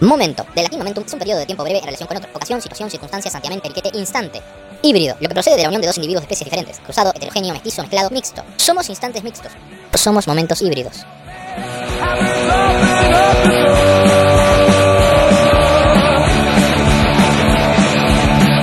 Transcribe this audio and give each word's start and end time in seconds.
Momento. 0.00 0.46
Del 0.54 0.64
latín 0.64 0.78
momentum 0.78 1.04
es 1.06 1.12
un 1.12 1.18
periodo 1.18 1.40
de 1.40 1.46
tiempo 1.46 1.62
breve 1.62 1.78
en 1.78 1.84
relación 1.84 2.08
con 2.08 2.16
otra 2.16 2.30
ocasión, 2.32 2.62
situación, 2.62 2.90
circunstancia, 2.90 3.30
santiamente, 3.30 3.68
periquete, 3.68 3.98
instante. 3.98 4.40
Híbrido, 4.82 5.14
lo 5.20 5.28
que 5.28 5.34
procede 5.34 5.56
de 5.56 5.62
la 5.62 5.68
unión 5.68 5.82
de 5.82 5.88
dos 5.88 5.98
individuos 5.98 6.22
de 6.22 6.24
especies 6.24 6.46
diferentes. 6.46 6.80
Cruzado, 6.80 7.12
heterogéneo, 7.14 7.52
mestizo, 7.52 7.82
mezclado, 7.82 8.08
mixto. 8.08 8.42
Somos 8.56 8.88
instantes 8.88 9.22
mixtos. 9.22 9.52
Somos 9.94 10.26
momentos 10.26 10.62
híbridos. 10.62 11.04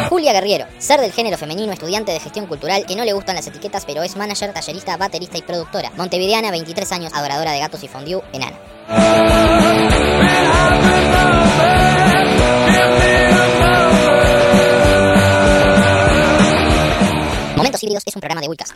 Julia 0.09 0.33
Guerriero, 0.33 0.65
ser 0.79 0.99
del 1.01 1.11
género 1.11 1.37
femenino, 1.37 1.71
estudiante 1.71 2.11
de 2.11 2.19
gestión 2.19 2.47
cultural 2.47 2.87
que 2.87 2.95
no 2.95 3.05
le 3.05 3.13
gustan 3.13 3.35
las 3.35 3.45
etiquetas, 3.45 3.85
pero 3.85 4.01
es 4.01 4.15
manager, 4.15 4.53
tallerista, 4.53 4.97
baterista 4.97 5.37
y 5.37 5.43
productora. 5.43 5.91
Montevideana, 5.97 6.49
23 6.49 6.91
años, 6.93 7.13
adoradora 7.13 7.51
de 7.51 7.59
gatos 7.59 7.83
y 7.83 7.87
fondue, 7.87 8.23
enana. 8.33 8.57
Momentos 17.55 17.81
híbridos 17.83 18.03
es 18.05 18.15
un 18.15 18.21
programa 18.21 18.41
de 18.41 18.47
Wicast. 18.49 18.73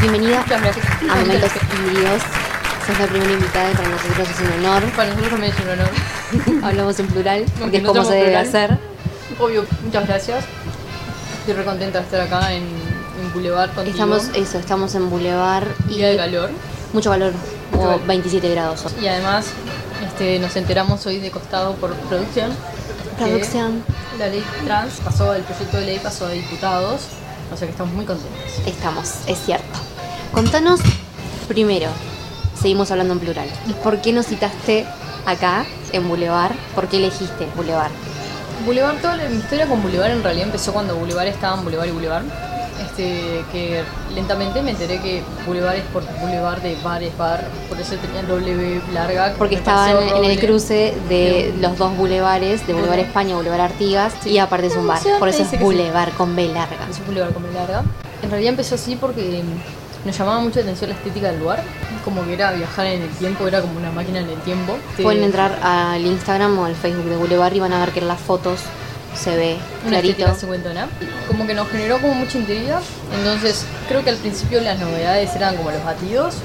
Bienvenida 0.00 0.40
a 0.40 1.16
Momentos 1.16 1.52
Híbridos. 1.86 2.22
Sos 2.86 2.98
la 2.98 3.06
primera 3.06 3.32
invitada 3.32 3.70
y 3.70 3.74
para 3.74 3.88
nosotros 3.88 4.28
es 4.28 4.40
un 4.40 4.64
honor. 4.64 4.82
Para 4.96 5.08
nosotros 5.10 5.30
también 5.30 5.52
es 5.54 5.60
un 5.60 5.68
honor. 5.70 6.64
Hablamos 6.64 6.98
en 6.98 7.06
plural, 7.06 7.44
porque 7.44 7.62
Aunque 7.62 7.76
es 7.76 7.82
no 7.84 7.88
como 7.90 8.04
se 8.04 8.14
debe 8.14 8.24
plural. 8.26 8.46
hacer. 8.48 8.78
Obvio, 9.38 9.64
muchas 9.84 10.06
gracias. 10.08 10.44
Estoy 11.40 11.54
re 11.54 11.64
contenta 11.64 11.98
de 12.00 12.04
estar 12.04 12.20
acá 12.22 12.52
en, 12.52 12.62
en 12.64 13.32
Boulevard 13.32 13.70
contigo. 13.74 13.94
Estamos, 13.94 14.24
eso, 14.34 14.58
estamos 14.58 14.94
en 14.96 15.08
Boulevard 15.08 15.66
y 15.88 16.00
de 16.00 16.16
calor. 16.16 16.50
Mucho 16.92 17.10
calor, 17.10 17.32
o 17.74 17.78
calor. 17.78 18.06
27 18.06 18.48
grados. 18.50 18.84
Y 19.00 19.06
además 19.06 19.46
este, 20.06 20.38
nos 20.38 20.54
enteramos 20.56 21.04
hoy 21.06 21.18
de 21.18 21.30
costado 21.30 21.74
por 21.74 21.94
producción. 21.94 22.52
Producción. 23.18 23.84
La 24.18 24.28
ley 24.28 24.44
trans 24.64 24.94
pasó, 25.04 25.34
el 25.34 25.42
proyecto 25.42 25.76
de 25.78 25.86
ley 25.86 26.00
pasó 26.02 26.26
a 26.26 26.30
diputados. 26.30 27.02
O 27.52 27.56
sea 27.56 27.66
que 27.66 27.72
estamos 27.72 27.92
muy 27.92 28.04
contentos. 28.04 28.40
Estamos, 28.66 29.10
es 29.26 29.38
cierto. 29.44 29.78
Contanos 30.32 30.80
primero, 31.48 31.88
seguimos 32.60 32.90
hablando 32.90 33.12
en 33.12 33.20
plural. 33.20 33.48
¿Por 33.84 34.00
qué 34.00 34.12
nos 34.12 34.26
citaste 34.26 34.86
acá, 35.26 35.66
en 35.92 36.08
Boulevard? 36.08 36.52
¿Por 36.74 36.88
qué 36.88 36.96
elegiste 36.96 37.46
Boulevard? 37.54 37.90
Boulevard, 38.64 38.96
toda 39.02 39.16
la- 39.16 39.28
mi 39.28 39.36
historia 39.36 39.66
con 39.66 39.82
Boulevard 39.82 40.12
en 40.12 40.22
realidad 40.22 40.46
empezó 40.46 40.72
cuando 40.72 40.94
Boulevard 40.96 41.26
estaba 41.26 41.56
en 41.58 41.62
Boulevard 41.64 41.88
y 41.88 41.90
Boulevard. 41.90 42.24
Este, 42.84 43.44
que 43.52 43.82
lentamente 44.14 44.60
me 44.62 44.72
enteré 44.72 45.00
que 45.00 45.22
Boulevard 45.46 45.76
es 45.76 45.84
por 45.84 46.02
Boulevard 46.20 46.60
de 46.60 46.76
bar 46.82 47.02
es 47.02 47.16
bar, 47.16 47.44
por 47.68 47.80
eso 47.80 47.94
tenía 47.96 48.22
W 48.22 48.82
larga. 48.92 49.34
Porque 49.38 49.54
estaban 49.56 50.08
en 50.08 50.24
el 50.24 50.38
cruce 50.38 50.94
de 51.08 51.54
los 51.60 51.78
dos 51.78 51.96
bulevares, 51.96 52.66
de 52.66 52.72
Boulevard 52.72 52.98
España, 52.98 53.34
Boulevard 53.34 53.60
Artigas, 53.60 54.14
y 54.26 54.38
aparte 54.38 54.66
es 54.66 54.76
un 54.76 54.86
bar. 54.86 55.00
Por 55.18 55.28
eso 55.28 55.42
es 55.42 55.48
sí. 55.48 55.56
Boulevard 55.56 56.12
con 56.14 56.34
B 56.36 56.48
larga. 56.48 56.88
Es 56.90 56.98
un 56.98 57.06
Boulevard 57.06 57.32
con 57.32 57.42
B 57.42 57.52
larga. 57.52 57.82
En 58.22 58.30
realidad 58.30 58.50
empezó 58.50 58.74
así 58.74 58.96
porque 58.96 59.42
nos 60.04 60.18
llamaba 60.18 60.40
mucho 60.40 60.56
la 60.56 60.62
atención 60.62 60.90
la 60.90 60.96
estética 60.96 61.28
del 61.28 61.40
lugar. 61.40 61.62
Como 62.04 62.24
que 62.24 62.34
era 62.34 62.52
viajar 62.52 62.86
en 62.86 63.02
el 63.02 63.10
tiempo, 63.10 63.46
era 63.46 63.60
como 63.60 63.78
una 63.78 63.92
máquina 63.92 64.20
en 64.20 64.28
el 64.28 64.40
tiempo. 64.40 64.76
Pueden 65.00 65.22
entrar 65.22 65.58
al 65.62 66.04
Instagram 66.04 66.58
o 66.58 66.64
al 66.64 66.74
Facebook 66.74 67.04
de 67.04 67.16
Boulevard 67.16 67.54
y 67.54 67.60
van 67.60 67.72
a 67.72 67.80
ver 67.80 67.90
que 67.90 68.00
las 68.00 68.20
fotos 68.20 68.60
se 69.14 69.36
ve 69.36 69.56
una 69.86 70.00
clarito. 70.00 70.34
cincuentona. 70.34 70.88
Como 71.28 71.46
que 71.46 71.54
nos 71.54 71.68
generó 71.68 72.00
como 72.00 72.14
mucha 72.14 72.38
intriga. 72.38 72.80
Entonces, 73.16 73.64
creo 73.88 74.02
que 74.02 74.10
al 74.10 74.16
principio 74.16 74.60
las 74.60 74.78
novedades 74.78 75.34
eran 75.36 75.56
como 75.56 75.70
los 75.70 75.84
batidos 75.84 76.36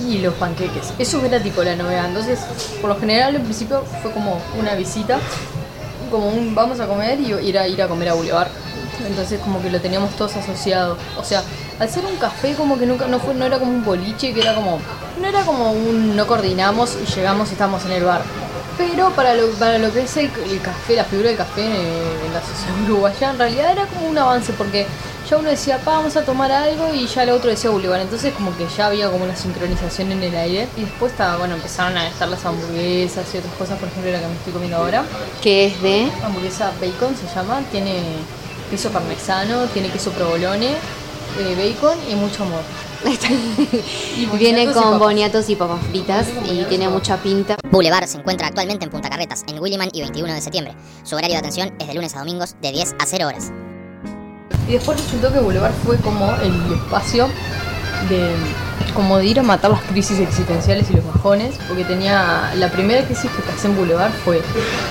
y 0.00 0.18
los 0.18 0.34
panqueques. 0.34 0.92
Eso 0.98 1.24
era 1.24 1.40
tipo 1.40 1.62
la 1.62 1.76
novedad. 1.76 2.06
Entonces, 2.06 2.40
por 2.80 2.90
lo 2.90 2.98
general, 2.98 3.36
al 3.36 3.42
principio 3.42 3.84
fue 4.02 4.12
como 4.12 4.40
una 4.58 4.74
visita, 4.74 5.18
como 6.10 6.28
un 6.28 6.54
vamos 6.54 6.80
a 6.80 6.86
comer 6.86 7.20
y 7.20 7.32
ir 7.32 7.58
a, 7.58 7.68
ir 7.68 7.82
a 7.82 7.88
comer 7.88 8.10
a 8.10 8.14
Boulevard. 8.14 8.48
Entonces, 9.06 9.40
como 9.40 9.60
que 9.60 9.70
lo 9.70 9.80
teníamos 9.80 10.10
todos 10.16 10.36
asociado. 10.36 10.96
O 11.18 11.24
sea, 11.24 11.42
al 11.78 11.88
ser 11.88 12.04
un 12.04 12.16
café, 12.16 12.54
como 12.54 12.78
que 12.78 12.86
nunca 12.86 13.06
no 13.08 13.18
fue 13.18 13.34
no 13.34 13.44
era 13.44 13.58
como 13.58 13.72
un 13.72 13.84
boliche, 13.84 14.32
que 14.32 14.40
era 14.40 14.54
como. 14.54 14.78
No 15.20 15.28
era 15.28 15.42
como 15.42 15.72
un 15.72 16.16
no 16.16 16.26
coordinamos 16.26 16.96
y 17.02 17.12
llegamos 17.12 17.50
y 17.50 17.52
estamos 17.52 17.84
en 17.84 17.92
el 17.92 18.04
bar. 18.04 18.22
Pero 18.76 19.10
para 19.10 19.34
lo, 19.34 19.48
para 19.52 19.78
lo 19.78 19.92
que 19.92 20.02
es 20.02 20.16
el, 20.16 20.30
café, 20.62 20.96
la 20.96 21.04
figura 21.04 21.28
del 21.28 21.36
café 21.36 21.64
en, 21.64 22.32
la 22.32 22.40
sociedad 22.40 22.80
uruguaya, 22.84 23.30
en 23.30 23.38
realidad 23.38 23.72
era 23.72 23.86
como 23.86 24.08
un 24.08 24.18
avance 24.18 24.52
porque 24.54 24.86
ya 25.28 25.36
uno 25.36 25.50
decía, 25.50 25.78
pa, 25.78 25.92
vamos 25.92 26.16
a 26.16 26.24
tomar 26.24 26.50
algo 26.50 26.92
y 26.94 27.06
ya 27.06 27.22
el 27.22 27.30
otro 27.30 27.50
decía 27.50 27.70
Boulevard. 27.70 28.00
Entonces 28.00 28.34
como 28.34 28.56
que 28.56 28.66
ya 28.76 28.86
había 28.86 29.10
como 29.10 29.24
una 29.24 29.36
sincronización 29.36 30.12
en 30.12 30.22
el 30.22 30.34
aire. 30.34 30.68
Y 30.76 30.82
después 30.82 31.12
estaba, 31.12 31.36
bueno, 31.36 31.54
empezaron 31.54 31.96
a 31.96 32.08
estar 32.08 32.28
las 32.28 32.44
hamburguesas 32.44 33.26
y 33.34 33.38
otras 33.38 33.54
cosas, 33.54 33.78
por 33.78 33.88
ejemplo 33.88 34.12
la 34.12 34.20
que 34.20 34.26
me 34.26 34.34
estoy 34.34 34.52
comiendo 34.52 34.78
ahora. 34.78 35.04
Que 35.42 35.66
es 35.66 35.82
de. 35.82 36.10
Hamburguesa 36.22 36.72
bacon 36.80 37.14
se 37.16 37.32
llama, 37.34 37.62
tiene 37.70 38.02
queso 38.70 38.90
parmesano, 38.90 39.66
tiene 39.66 39.90
queso 39.90 40.10
provolone, 40.12 40.74
eh, 41.38 41.74
bacon 41.74 41.98
y 42.10 42.14
mucho 42.14 42.44
amor. 42.44 42.62
Viene 44.38 44.72
con 44.72 44.98
boniatos 44.98 45.48
y 45.50 45.56
papas 45.56 45.84
fritas 45.86 46.28
y 46.48 46.62
tiene 46.64 46.88
mucha 46.88 47.16
pinta. 47.16 47.56
Boulevard 47.70 48.06
se 48.06 48.18
encuentra 48.18 48.46
actualmente 48.46 48.84
en 48.84 48.90
Punta 48.90 49.10
Carretas, 49.10 49.44
en 49.48 49.60
Williman 49.60 49.88
y 49.92 50.00
21 50.00 50.32
de 50.32 50.40
septiembre. 50.40 50.74
Su 51.02 51.16
horario 51.16 51.34
de 51.34 51.38
atención 51.38 51.74
es 51.78 51.88
de 51.88 51.94
lunes 51.94 52.14
a 52.14 52.20
domingos 52.20 52.54
de 52.60 52.72
10 52.72 52.94
a 52.98 53.06
0 53.06 53.26
horas. 53.26 53.52
Y 54.68 54.72
después 54.72 55.00
resultó 55.00 55.32
que 55.32 55.40
Boulevard 55.40 55.74
fue 55.84 55.96
como 55.98 56.32
el 56.36 56.74
espacio 56.74 57.28
de 58.08 58.30
como 58.94 59.16
de 59.16 59.24
ir 59.24 59.40
a 59.40 59.42
matar 59.42 59.70
las 59.70 59.80
crisis 59.82 60.18
existenciales 60.20 60.90
y 60.90 60.94
los 60.94 61.06
bajones, 61.06 61.54
porque 61.66 61.82
tenía 61.84 62.50
la 62.56 62.68
primera 62.68 63.02
crisis 63.06 63.30
que 63.30 63.42
pasé 63.42 63.68
en 63.68 63.76
Boulevard 63.76 64.12
fue 64.24 64.42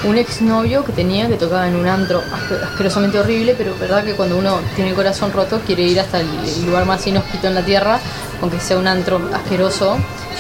un 0.06 0.18
exnovio 0.18 0.84
que 0.84 0.92
tenía 0.92 1.28
que 1.28 1.36
tocaba 1.36 1.68
en 1.68 1.76
un 1.76 1.88
antro 1.88 2.20
asque- 2.22 2.64
asquerosamente 2.64 3.20
horrible, 3.20 3.54
pero 3.56 3.76
verdad 3.80 4.04
que 4.04 4.14
cuando 4.14 4.38
uno 4.40 4.60
tiene 4.76 4.90
el 4.90 4.96
corazón 4.96 5.32
roto 5.32 5.60
quiere 5.68 5.84
ir 5.84 6.00
hasta 6.00 6.20
el, 6.20 6.28
lugar 6.66 6.86
más 6.86 7.06
inhóspito 7.06 7.48
en 7.48 7.54
la 7.54 7.62
tierra, 7.64 8.00
aunque 8.42 8.60
sea 8.60 8.78
un 8.80 8.88
antro 8.88 9.22
asqueroso, 9.36 9.98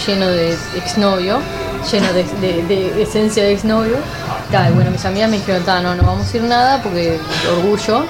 lleno 0.08 0.28
de 0.28 0.54
exnovio, 0.76 1.38
lleno 1.92 2.08
de, 2.14 2.24
de- 2.42 2.64
de 2.64 3.04
esencia 3.04 3.44
de 3.44 3.54
exnovio. 3.54 3.98
Y 4.70 4.74
bueno, 4.74 4.92
mis 4.92 5.06
amigas 5.06 5.30
me 5.30 5.38
dijeron, 5.38 5.64
"Ta, 5.64 5.81
no, 5.81 5.94
no 5.96 6.04
vamos 6.04 6.34
a 6.34 6.38
ir 6.38 6.44
nada 6.44 6.81
porque 6.81 7.20
orgullo. 7.56 8.06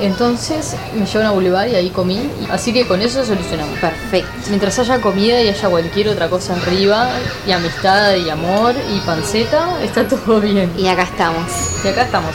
Entonces 0.00 0.76
me 0.94 1.06
llevaron 1.06 1.26
a 1.26 1.30
Boulevard 1.30 1.68
y 1.68 1.74
ahí 1.74 1.90
comí. 1.90 2.30
Así 2.50 2.72
que 2.72 2.86
con 2.86 3.00
eso 3.00 3.24
solucionamos. 3.24 3.78
Perfecto. 3.78 4.30
Mientras 4.48 4.78
haya 4.78 5.00
comida 5.00 5.40
y 5.40 5.48
haya 5.48 5.68
cualquier 5.68 6.08
otra 6.08 6.28
cosa 6.28 6.54
arriba, 6.54 7.08
y 7.46 7.52
amistad 7.52 8.16
y 8.16 8.28
amor 8.28 8.74
y 8.94 8.98
panceta, 9.00 9.82
está 9.82 10.06
todo 10.08 10.40
bien. 10.40 10.72
Y 10.76 10.88
acá 10.88 11.04
estamos. 11.04 11.50
Y 11.84 11.88
acá 11.88 12.02
estamos. 12.02 12.34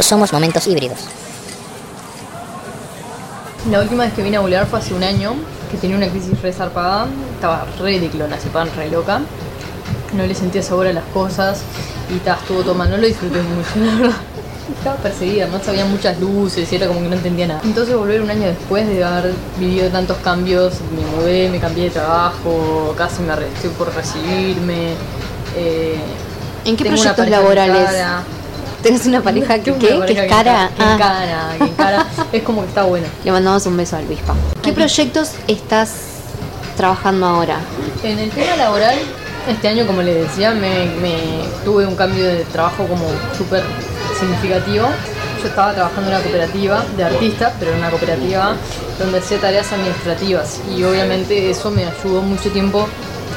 Somos 0.00 0.32
momentos 0.32 0.66
híbridos. 0.66 0.98
La 3.70 3.80
última 3.80 4.04
vez 4.04 4.14
que 4.14 4.22
vine 4.22 4.38
a 4.38 4.40
Boulevard 4.40 4.66
fue 4.66 4.78
hace 4.78 4.94
un 4.94 5.02
año, 5.02 5.34
que 5.70 5.76
tenía 5.76 5.98
una 5.98 6.08
crisis 6.08 6.40
re 6.40 6.52
zarpada. 6.52 7.06
Estaba 7.34 7.66
re 7.78 8.00
de 8.00 8.08
clonazepam, 8.08 8.68
re 8.74 8.90
loca. 8.90 9.20
No 10.14 10.26
le 10.26 10.34
sentía 10.34 10.62
sabor 10.62 10.86
a 10.86 10.92
las 10.92 11.04
cosas 11.12 11.60
y 12.14 12.18
ta, 12.20 12.34
estuvo 12.34 12.62
tomando, 12.62 12.96
no 12.96 13.02
lo 13.02 13.08
disfruté 13.08 13.40
mucho, 13.42 13.68
la 13.76 13.94
verdad. 14.00 14.16
Estaba 14.78 14.96
perseguida, 14.96 15.46
no 15.48 15.62
sabía 15.62 15.84
muchas 15.86 16.18
luces 16.20 16.70
y 16.70 16.76
era 16.76 16.86
como 16.88 17.00
que 17.00 17.08
no 17.08 17.14
entendía 17.16 17.46
nada. 17.46 17.60
Entonces 17.64 17.96
volver 17.96 18.20
un 18.22 18.30
año 18.30 18.46
después 18.48 18.86
de 18.86 19.02
haber 19.02 19.32
vivido 19.58 19.88
tantos 19.90 20.16
cambios, 20.18 20.74
me 20.94 21.16
mudé, 21.16 21.48
me 21.50 21.58
cambié 21.58 21.84
de 21.84 21.90
trabajo, 21.90 22.94
casi 22.96 23.22
me 23.22 23.32
arre- 23.32 23.48
estoy 23.54 23.70
por 23.70 23.94
recibirme. 23.94 24.92
eh, 25.56 25.98
¿En 26.64 26.76
qué 26.76 26.84
proyectos 26.84 27.28
laborales? 27.28 27.84
cara. 27.86 28.22
¿Tenés 28.82 29.06
una 29.06 29.20
pareja 29.22 29.58
que, 29.58 29.72
pareja 29.72 30.24
es 30.24 30.30
cara? 30.30 30.70
Que 30.76 30.82
Ah, 30.82 30.92
encara, 30.94 31.56
que 31.58 31.64
encara. 31.64 32.06
Es 32.32 32.42
como 32.42 32.62
que 32.62 32.68
está 32.68 32.84
bueno. 32.84 33.06
le 33.24 33.32
mandamos 33.32 33.64
un 33.66 33.76
beso 33.76 33.96
al 33.96 34.04
Bispa. 34.06 34.34
¿Qué 34.62 34.72
proyectos 34.72 35.32
estás 35.48 35.90
trabajando 36.76 37.26
ahora? 37.26 37.58
En 38.04 38.18
el 38.18 38.30
tema 38.30 38.54
laboral, 38.56 38.96
este 39.48 39.68
año, 39.68 39.86
como 39.86 40.02
les 40.02 40.28
decía, 40.28 40.52
me, 40.52 40.88
tuve 41.64 41.86
un 41.86 41.96
cambio 41.96 42.24
de 42.26 42.44
trabajo 42.44 42.86
como 42.86 43.06
súper 43.36 43.62
significativo. 44.18 44.88
Yo 45.42 45.48
estaba 45.48 45.72
trabajando 45.72 46.10
en 46.10 46.16
una 46.16 46.22
cooperativa 46.22 46.84
de 46.96 47.04
artistas, 47.04 47.52
pero 47.58 47.72
en 47.72 47.78
una 47.78 47.90
cooperativa 47.90 48.56
donde 48.98 49.18
hacía 49.18 49.38
tareas 49.38 49.72
administrativas 49.72 50.60
y 50.76 50.82
obviamente 50.82 51.50
eso 51.50 51.70
me 51.70 51.84
ayudó 51.84 52.22
mucho 52.22 52.50
tiempo 52.50 52.88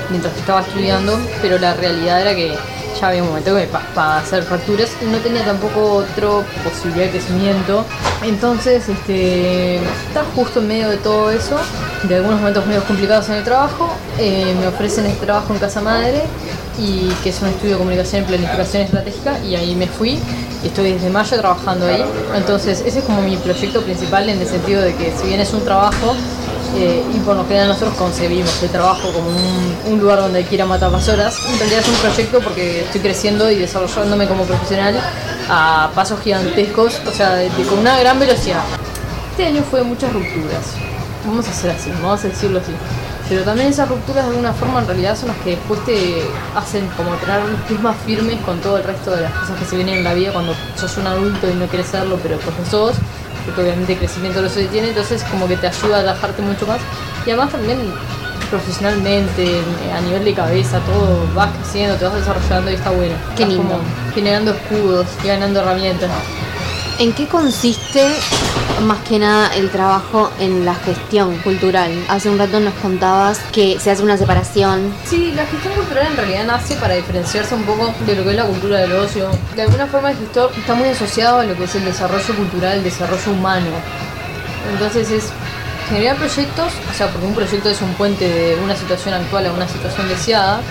mientras 0.09 0.35
estaba 0.35 0.61
estudiando, 0.61 1.19
pero 1.41 1.59
la 1.59 1.75
realidad 1.75 2.21
era 2.21 2.35
que 2.35 2.55
ya 2.99 3.07
había 3.07 3.23
un 3.23 3.29
momento 3.29 3.55
que 3.55 3.67
para 3.95 4.17
hacer 4.17 4.43
facturas 4.43 4.89
y 5.01 5.05
no 5.05 5.17
tenía 5.19 5.43
tampoco 5.45 5.93
otra 5.97 6.43
posibilidad 6.63 7.05
de 7.05 7.11
crecimiento. 7.11 7.85
Entonces, 8.23 8.87
este, 8.89 9.77
está 9.77 10.23
justo 10.35 10.59
en 10.59 10.67
medio 10.67 10.89
de 10.89 10.97
todo 10.97 11.31
eso, 11.31 11.57
de 12.03 12.15
algunos 12.15 12.39
momentos 12.39 12.65
medio 12.65 12.83
complicados 12.83 13.29
en 13.29 13.35
el 13.35 13.43
trabajo. 13.43 13.89
Eh, 14.19 14.55
me 14.59 14.67
ofrecen 14.67 15.05
este 15.05 15.25
trabajo 15.25 15.53
en 15.53 15.59
Casa 15.59 15.81
Madre 15.81 16.21
y 16.77 17.09
que 17.23 17.29
es 17.29 17.41
un 17.41 17.49
estudio 17.49 17.73
de 17.73 17.77
comunicación 17.77 18.23
y 18.23 18.25
planificación 18.25 18.83
estratégica 18.83 19.39
y 19.39 19.55
ahí 19.55 19.75
me 19.75 19.87
fui 19.87 20.19
y 20.63 20.67
estoy 20.67 20.93
desde 20.93 21.09
mayo 21.09 21.37
trabajando 21.37 21.85
ahí. 21.85 22.03
Entonces 22.35 22.83
ese 22.85 22.99
es 22.99 23.05
como 23.05 23.21
mi 23.21 23.37
proyecto 23.37 23.81
principal 23.81 24.29
en 24.29 24.39
el 24.39 24.47
sentido 24.47 24.81
de 24.81 24.95
que 24.95 25.13
si 25.19 25.27
bien 25.27 25.39
es 25.39 25.53
un 25.53 25.63
trabajo, 25.63 26.15
eh, 26.75 27.03
y 27.13 27.19
por 27.19 27.35
lo 27.35 27.43
general 27.45 27.67
nosotros 27.67 27.95
concebimos 27.95 28.63
el 28.63 28.69
trabajo 28.69 29.11
como 29.11 29.29
un, 29.29 29.99
lugar 29.99 30.19
donde 30.19 30.43
quiera 30.45 30.65
matar 30.65 30.89
más 30.89 31.07
horas. 31.09 31.37
En 31.51 31.59
realidad 31.59 31.81
es 31.81 31.87
un 31.89 31.95
proyecto 31.95 32.39
porque 32.39 32.81
estoy 32.81 33.01
creciendo 33.01 33.51
y 33.51 33.55
desarrollándome 33.55 34.27
como 34.27 34.45
profesional 34.45 34.95
a 35.49 35.91
pasos 35.93 36.21
gigantescos, 36.21 37.01
o 37.05 37.11
sea, 37.11 37.43
con 37.69 37.79
una 37.79 37.99
gran 37.99 38.19
velocidad. 38.19 38.63
Este 39.31 39.45
año 39.45 39.63
fue 39.69 39.83
muchas 39.83 40.13
rupturas, 40.13 40.73
vamos 41.25 41.45
a 41.47 41.51
hacer 41.51 41.71
así, 41.71 41.91
vamos 42.01 42.23
a 42.23 42.27
decirlo 42.27 42.59
así. 42.59 42.71
Pero 43.31 43.43
también 43.43 43.69
esas 43.69 43.87
rupturas 43.87 44.25
de 44.25 44.31
alguna 44.31 44.51
forma 44.51 44.81
en 44.81 44.87
realidad 44.87 45.15
son 45.15 45.29
las 45.29 45.37
que 45.37 45.51
después 45.51 45.79
te 45.85 46.21
hacen 46.53 46.85
como 46.97 47.11
tener 47.15 47.39
pies 47.65 47.79
más 47.79 47.95
firmes 48.05 48.37
con 48.41 48.59
todo 48.59 48.75
el 48.75 48.83
resto 48.83 49.11
de 49.11 49.21
las 49.21 49.31
cosas 49.31 49.57
que 49.57 49.63
se 49.63 49.77
vienen 49.77 49.99
en 49.99 50.03
la 50.03 50.13
vida 50.13 50.33
cuando 50.33 50.53
sos 50.75 50.97
un 50.97 51.07
adulto 51.07 51.49
y 51.49 51.53
no 51.53 51.65
quieres 51.67 51.87
serlo, 51.87 52.19
pero 52.21 52.37
pues 52.39 52.53
lo 52.59 52.65
sos 52.65 52.97
porque 53.45 53.61
obviamente 53.61 53.93
el 53.93 53.99
crecimiento 53.99 54.41
lo 54.41 54.49
se 54.49 54.65
tiene, 54.65 54.89
entonces 54.89 55.23
como 55.31 55.47
que 55.47 55.55
te 55.55 55.67
ayuda 55.67 55.99
a 55.99 56.01
relajarte 56.01 56.41
mucho 56.41 56.67
más. 56.67 56.81
Y 57.25 57.29
además 57.29 57.53
también 57.53 57.79
profesionalmente, 58.49 59.61
a 59.95 60.01
nivel 60.01 60.25
de 60.25 60.33
cabeza, 60.33 60.79
todo 60.79 61.25
vas 61.33 61.51
creciendo, 61.55 61.95
te 61.95 62.03
vas 62.03 62.15
desarrollando 62.15 62.69
y 62.69 62.73
está 62.73 62.89
bueno. 62.91 63.15
Qué 63.37 63.45
lindo. 63.45 63.79
generando 64.13 64.51
escudos 64.51 65.07
y 65.23 65.27
ganando 65.27 65.61
herramientas. 65.61 66.09
¿En 66.99 67.13
qué 67.13 67.27
consiste 67.27 68.05
más 68.83 68.99
que 68.99 69.17
nada 69.17 69.55
el 69.55 69.69
trabajo 69.69 70.31
en 70.39 70.65
la 70.65 70.75
gestión 70.75 71.35
cultural? 71.37 71.91
Hace 72.07 72.29
un 72.29 72.37
rato 72.37 72.59
nos 72.59 72.73
contabas 72.75 73.39
que 73.51 73.79
se 73.79 73.91
hace 73.91 74.03
una 74.03 74.17
separación. 74.17 74.93
Sí, 75.05 75.31
la 75.35 75.45
gestión 75.45 75.73
cultural 75.73 76.07
en 76.07 76.17
realidad 76.17 76.45
nace 76.45 76.75
para 76.75 76.93
diferenciarse 76.95 77.55
un 77.55 77.63
poco 77.63 77.93
de 78.05 78.15
lo 78.15 78.23
que 78.23 78.29
es 78.31 78.35
la 78.35 78.45
cultura 78.45 78.79
del 78.79 78.91
ocio. 78.93 79.29
De 79.55 79.63
alguna 79.63 79.87
forma 79.87 80.11
el 80.11 80.17
gestor 80.17 80.51
está 80.55 80.75
muy 80.75 80.89
asociado 80.89 81.39
a 81.39 81.43
lo 81.43 81.55
que 81.55 81.63
es 81.63 81.75
el 81.75 81.85
desarrollo 81.85 82.35
cultural, 82.35 82.77
el 82.77 82.83
desarrollo 82.83 83.31
humano. 83.31 83.71
Entonces 84.71 85.09
es 85.09 85.29
generar 85.89 86.17
proyectos, 86.17 86.71
o 86.89 86.93
sea, 86.95 87.07
porque 87.07 87.25
un 87.25 87.35
proyecto 87.35 87.69
es 87.69 87.81
un 87.81 87.93
puente 87.95 88.27
de 88.27 88.55
una 88.63 88.75
situación 88.75 89.13
actual 89.13 89.47
a 89.47 89.53
una 89.53 89.67
situación 89.67 90.07
deseada, 90.07 90.61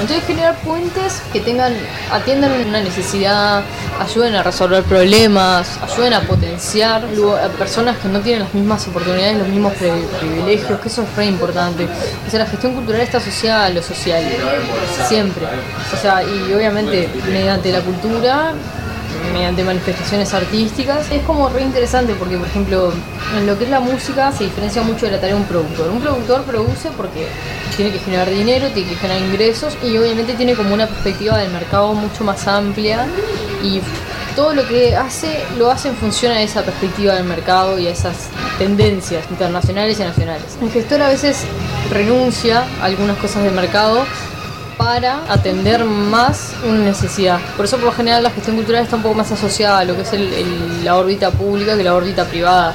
entonces 0.00 0.24
generar 0.26 0.56
puentes 0.60 1.22
que 1.32 1.40
tengan, 1.40 1.74
atiendan 2.12 2.52
una 2.52 2.80
necesidad, 2.80 3.62
ayuden 3.98 4.34
a 4.34 4.42
resolver 4.42 4.82
problemas, 4.84 5.78
ayuden 5.82 6.14
a 6.14 6.20
potenciar 6.20 7.02
a 7.04 7.48
personas 7.58 7.96
que 7.98 8.08
no 8.08 8.20
tienen 8.20 8.44
las 8.44 8.54
mismas 8.54 8.86
oportunidades, 8.86 9.38
los 9.38 9.48
mismos 9.48 9.72
privilegios, 9.74 10.80
que 10.80 10.88
eso 10.88 11.02
es 11.02 11.16
re 11.16 11.26
importante. 11.26 11.88
O 12.26 12.30
sea, 12.30 12.40
la 12.40 12.46
gestión 12.46 12.74
cultural 12.74 13.00
está 13.00 13.18
asociada 13.18 13.66
a 13.66 13.70
lo 13.70 13.82
social, 13.82 14.24
siempre. 15.08 15.44
O 15.92 16.00
sea, 16.00 16.22
y 16.22 16.52
obviamente 16.52 17.08
mediante 17.30 17.72
la 17.72 17.80
cultura 17.80 18.52
mediante 19.32 19.64
manifestaciones 19.64 20.32
artísticas. 20.34 21.10
Es 21.10 21.22
como 21.22 21.48
re 21.48 21.62
interesante 21.62 22.14
porque, 22.14 22.36
por 22.36 22.46
ejemplo, 22.46 22.92
en 23.36 23.46
lo 23.46 23.58
que 23.58 23.64
es 23.64 23.70
la 23.70 23.80
música 23.80 24.32
se 24.32 24.44
diferencia 24.44 24.82
mucho 24.82 25.06
de 25.06 25.12
la 25.12 25.20
tarea 25.20 25.34
de 25.34 25.40
un 25.40 25.46
productor. 25.46 25.90
Un 25.90 26.00
productor 26.00 26.42
produce 26.42 26.90
porque 26.96 27.26
tiene 27.76 27.92
que 27.92 27.98
generar 27.98 28.28
dinero, 28.30 28.68
tiene 28.68 28.90
que 28.90 28.96
generar 28.96 29.22
ingresos 29.22 29.76
y 29.82 29.96
obviamente 29.96 30.34
tiene 30.34 30.54
como 30.54 30.74
una 30.74 30.86
perspectiva 30.86 31.38
del 31.38 31.50
mercado 31.50 31.94
mucho 31.94 32.24
más 32.24 32.46
amplia 32.46 33.06
y 33.62 33.80
todo 34.34 34.54
lo 34.54 34.68
que 34.68 34.94
hace 34.94 35.44
lo 35.58 35.68
hace 35.70 35.88
en 35.88 35.96
función 35.96 36.32
a 36.32 36.40
esa 36.40 36.62
perspectiva 36.62 37.14
del 37.14 37.24
mercado 37.24 37.76
y 37.78 37.88
a 37.88 37.90
esas 37.90 38.28
tendencias 38.56 39.24
internacionales 39.30 39.98
y 39.98 40.02
nacionales. 40.02 40.58
El 40.62 40.70
gestor 40.70 41.02
a 41.02 41.08
veces 41.08 41.44
renuncia 41.90 42.64
a 42.80 42.84
algunas 42.84 43.16
cosas 43.18 43.42
del 43.42 43.54
mercado 43.54 44.04
para 44.78 45.30
atender 45.30 45.84
más 45.84 46.54
una 46.64 46.78
necesidad. 46.78 47.40
Por 47.56 47.66
eso 47.66 47.76
por 47.76 47.86
lo 47.86 47.92
general 47.92 48.22
la 48.22 48.30
gestión 48.30 48.56
cultural 48.56 48.84
está 48.84 48.96
un 48.96 49.02
poco 49.02 49.16
más 49.16 49.30
asociada 49.30 49.80
a 49.80 49.84
lo 49.84 49.96
que 49.96 50.02
es 50.02 50.10
la 50.84 50.96
órbita 50.96 51.30
pública 51.32 51.76
que 51.76 51.82
la 51.82 51.94
órbita 51.94 52.24
privada. 52.24 52.74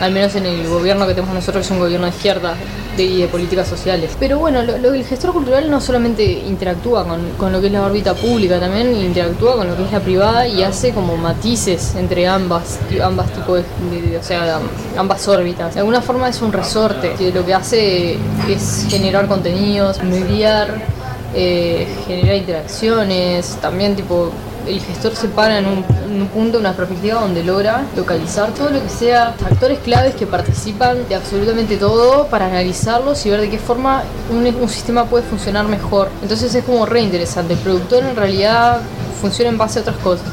Al 0.00 0.12
menos 0.12 0.34
en 0.34 0.44
el 0.44 0.68
gobierno 0.68 1.06
que 1.06 1.14
tenemos 1.14 1.34
nosotros, 1.34 1.62
que 1.62 1.66
es 1.66 1.70
un 1.70 1.78
gobierno 1.78 2.06
de 2.06 2.12
izquierda 2.12 2.54
y 2.98 3.22
de, 3.22 3.28
políticas 3.28 3.68
sociales. 3.68 4.10
Pero 4.18 4.38
bueno, 4.38 4.62
lo, 4.62 4.92
el 4.92 5.04
gestor 5.04 5.32
cultural 5.32 5.70
no 5.70 5.80
solamente 5.80 6.24
interactúa 6.24 7.06
con, 7.38 7.52
lo 7.52 7.60
que 7.60 7.66
es 7.68 7.72
la 7.72 7.82
órbita 7.82 8.14
pública, 8.14 8.58
también 8.58 8.94
interactúa 8.94 9.56
con 9.56 9.68
lo 9.68 9.76
que 9.76 9.84
es 9.84 9.92
la 9.92 10.00
privada 10.00 10.46
y 10.46 10.62
hace 10.62 10.92
como 10.92 11.16
matices 11.16 11.94
entre 11.94 12.26
ambas, 12.26 12.78
ambas 13.02 13.32
tipos 13.32 13.62
de, 13.90 14.18
o 14.18 14.22
sea, 14.22 14.60
ambas 14.98 15.26
órbitas. 15.28 15.74
De 15.74 15.80
alguna 15.80 16.02
forma 16.02 16.28
es 16.28 16.42
un 16.42 16.52
resorte, 16.52 17.14
que 17.16 17.32
lo 17.32 17.44
que 17.44 17.54
hace 17.54 18.18
es 18.48 18.86
generar 18.90 19.26
contenidos, 19.28 20.02
mediar 20.02 20.95
eh, 21.38 21.86
genera 22.06 22.34
interacciones, 22.34 23.58
también 23.60 23.94
tipo 23.94 24.32
el 24.66 24.80
gestor 24.80 25.14
se 25.14 25.28
para 25.28 25.58
en 25.58 25.66
un, 25.66 25.84
punto, 26.28 26.58
una 26.58 26.72
perspectiva 26.72 27.20
donde 27.20 27.44
logra 27.44 27.84
localizar 27.94 28.52
todo 28.52 28.70
lo 28.70 28.82
que 28.82 28.88
sea 28.88 29.34
factores 29.38 29.78
claves 29.80 30.14
que 30.14 30.26
participan 30.26 31.06
de 31.08 31.14
absolutamente 31.14 31.76
todo 31.76 32.26
para 32.28 32.46
analizarlos 32.46 33.24
y 33.26 33.30
ver 33.30 33.42
de 33.42 33.50
qué 33.50 33.58
forma 33.58 34.02
un, 34.30 34.46
un 34.46 34.68
sistema 34.68 35.04
puede 35.04 35.24
funcionar 35.24 35.66
mejor. 35.66 36.08
Entonces 36.22 36.54
es 36.54 36.64
como 36.64 36.86
re 36.86 37.02
interesante. 37.02 37.52
El 37.52 37.60
productor 37.60 38.02
en 38.02 38.16
realidad 38.16 38.80
funciona 39.20 39.50
en 39.50 39.58
base 39.58 39.78
a 39.78 39.82
otras 39.82 39.98
cosas. 39.98 40.26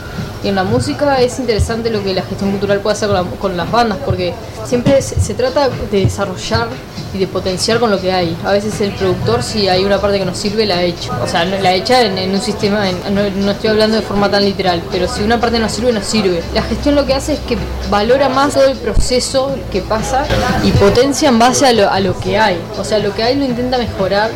Y 0.44 0.50
en 0.50 0.56
la 0.56 0.66
música 0.66 1.22
es 1.22 1.40
interesante 1.40 1.90
lo 1.90 2.04
que 2.04 2.14
la 2.14 2.22
gestión 2.22 2.52
cultural 2.52 2.80
puede 2.80 2.96
hacer 2.96 3.10
con, 3.40 3.56
las 3.56 3.72
bandas, 3.72 3.98
porque 4.06 4.34
siempre 4.66 5.02
se, 5.02 5.34
trata 5.34 5.70
de 5.70 6.02
desarrollar 6.02 6.68
y 7.14 7.18
de 7.18 7.28
potenciar 7.28 7.80
con 7.80 7.90
lo 7.90 8.02
que 8.02 8.12
hay. 8.12 8.36
A 8.44 8.52
veces 8.52 8.82
el 8.82 8.92
productor, 8.92 9.42
si 9.42 9.70
hay 9.70 9.86
una 9.86 10.02
parte 10.02 10.20
que 10.20 10.26
nos 10.26 10.38
sirve, 10.38 10.66
la 10.66 10.84
echa. 10.84 11.14
O 11.24 11.28
sea, 11.28 11.46
la 11.46 11.74
echa 11.74 12.02
en, 12.02 12.30
un 12.30 12.42
sistema, 12.42 12.84
no, 13.12 13.52
estoy 13.52 13.70
hablando 13.70 13.96
de 13.96 14.02
forma 14.02 14.30
tan 14.30 14.44
literal, 14.44 14.84
pero 14.92 15.08
si 15.08 15.24
una 15.24 15.40
parte 15.40 15.60
nos 15.60 15.72
sirve, 15.72 15.94
nos 15.94 16.06
sirve. 16.06 16.44
La 16.54 16.62
gestión 16.62 16.96
lo 16.96 17.06
que 17.06 17.14
hace 17.14 17.34
es 17.34 17.40
que 17.40 17.58
valora 17.90 18.28
más 18.28 18.54
todo 18.54 18.66
el 18.66 18.78
proceso 18.78 19.56
que 19.72 19.82
pasa 19.82 20.26
y 20.64 20.72
potencia 20.72 21.30
en 21.30 21.40
base 21.40 21.68
a 21.68 21.72
lo, 21.72 21.90
a 21.90 22.02
lo 22.02 22.20
que 22.20 22.38
hay. 22.38 22.60
O 22.78 22.84
sea, 22.84 23.00
lo 23.00 23.16
que 23.16 23.24
hay 23.24 23.38
lo 23.38 23.46
intenta 23.46 23.78
mejorar 23.78 24.30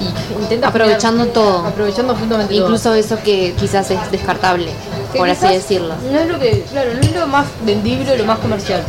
y 0.00 0.42
intenta... 0.42 0.68
Aprovechando 0.68 1.26
todo. 1.26 1.66
Aprovechando 1.66 2.12
absolutamente 2.12 2.54
Incluso 2.54 2.94
eso 2.94 3.18
que 3.22 3.54
quizás 3.58 3.90
es 3.90 4.10
descartable 4.10 4.72
por 5.16 5.28
así 5.28 5.48
decirlo. 5.48 5.94
No 6.10 6.18
es 6.18 6.28
lo 6.28 6.38
que, 6.38 6.62
claro, 6.70 6.94
no 6.94 7.00
es 7.00 7.14
lo 7.14 7.26
más 7.26 7.46
vendible, 7.64 8.16
lo 8.16 8.24
más 8.24 8.38
comercial. 8.38 8.82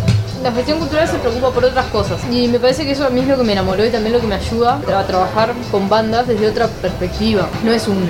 La 0.44 0.52
gestión 0.52 0.80
cultural 0.80 1.08
se 1.08 1.20
preocupa 1.20 1.52
por 1.52 1.66
otras 1.66 1.86
cosas 1.88 2.20
y 2.32 2.48
me 2.48 2.60
parece 2.60 2.84
que 2.84 2.92
eso 2.92 3.06
a 3.06 3.12
mí 3.12 3.22
es 3.22 3.28
lo 3.28 3.38
que 3.38 3.44
me 3.44 3.52
enamoró 3.52 3.86
y 3.86 3.92
también 3.92 4.14
lo 4.14 4.20
que 4.20 4.26
me 4.26 4.34
ayuda 4.34 4.82
a 4.98 5.04
trabajar 5.06 5.54
con 5.70 5.88
bandas 5.88 6.28
desde 6.28 6.50
otra 6.50 6.68
perspectiva. 6.68 7.48
No 7.64 7.72
es 7.72 7.88
un 7.88 8.10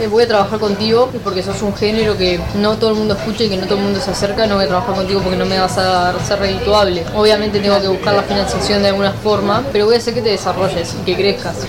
eh, 0.00 0.08
voy 0.08 0.24
a 0.24 0.28
trabajar 0.28 0.58
contigo 0.58 1.08
porque 1.22 1.40
sos 1.40 1.62
un 1.62 1.72
género 1.76 2.16
que 2.16 2.40
no 2.56 2.76
todo 2.76 2.90
el 2.90 2.96
mundo 2.96 3.14
escucha 3.14 3.44
y 3.44 3.48
que 3.48 3.56
no 3.56 3.66
todo 3.66 3.78
el 3.78 3.84
mundo 3.84 4.00
se 4.00 4.10
acerca, 4.10 4.46
no 4.46 4.56
voy 4.56 4.64
a 4.64 4.68
trabajar 4.68 4.96
contigo 4.96 5.20
porque 5.20 5.36
no 5.38 5.46
me 5.46 5.60
vas 5.60 5.78
a 5.78 6.18
ser 6.26 6.40
redituable. 6.40 7.04
Obviamente 7.14 7.60
tengo 7.60 7.80
que 7.80 7.88
buscar 7.88 8.14
la 8.14 8.24
financiación 8.24 8.82
de 8.82 8.88
alguna 8.88 9.12
forma, 9.12 9.62
pero 9.70 9.86
voy 9.86 9.94
a 9.94 9.98
hacer 9.98 10.14
que 10.14 10.22
te 10.22 10.30
desarrolles 10.30 10.96
y 11.00 11.04
que 11.04 11.14
crezcas. 11.14 11.68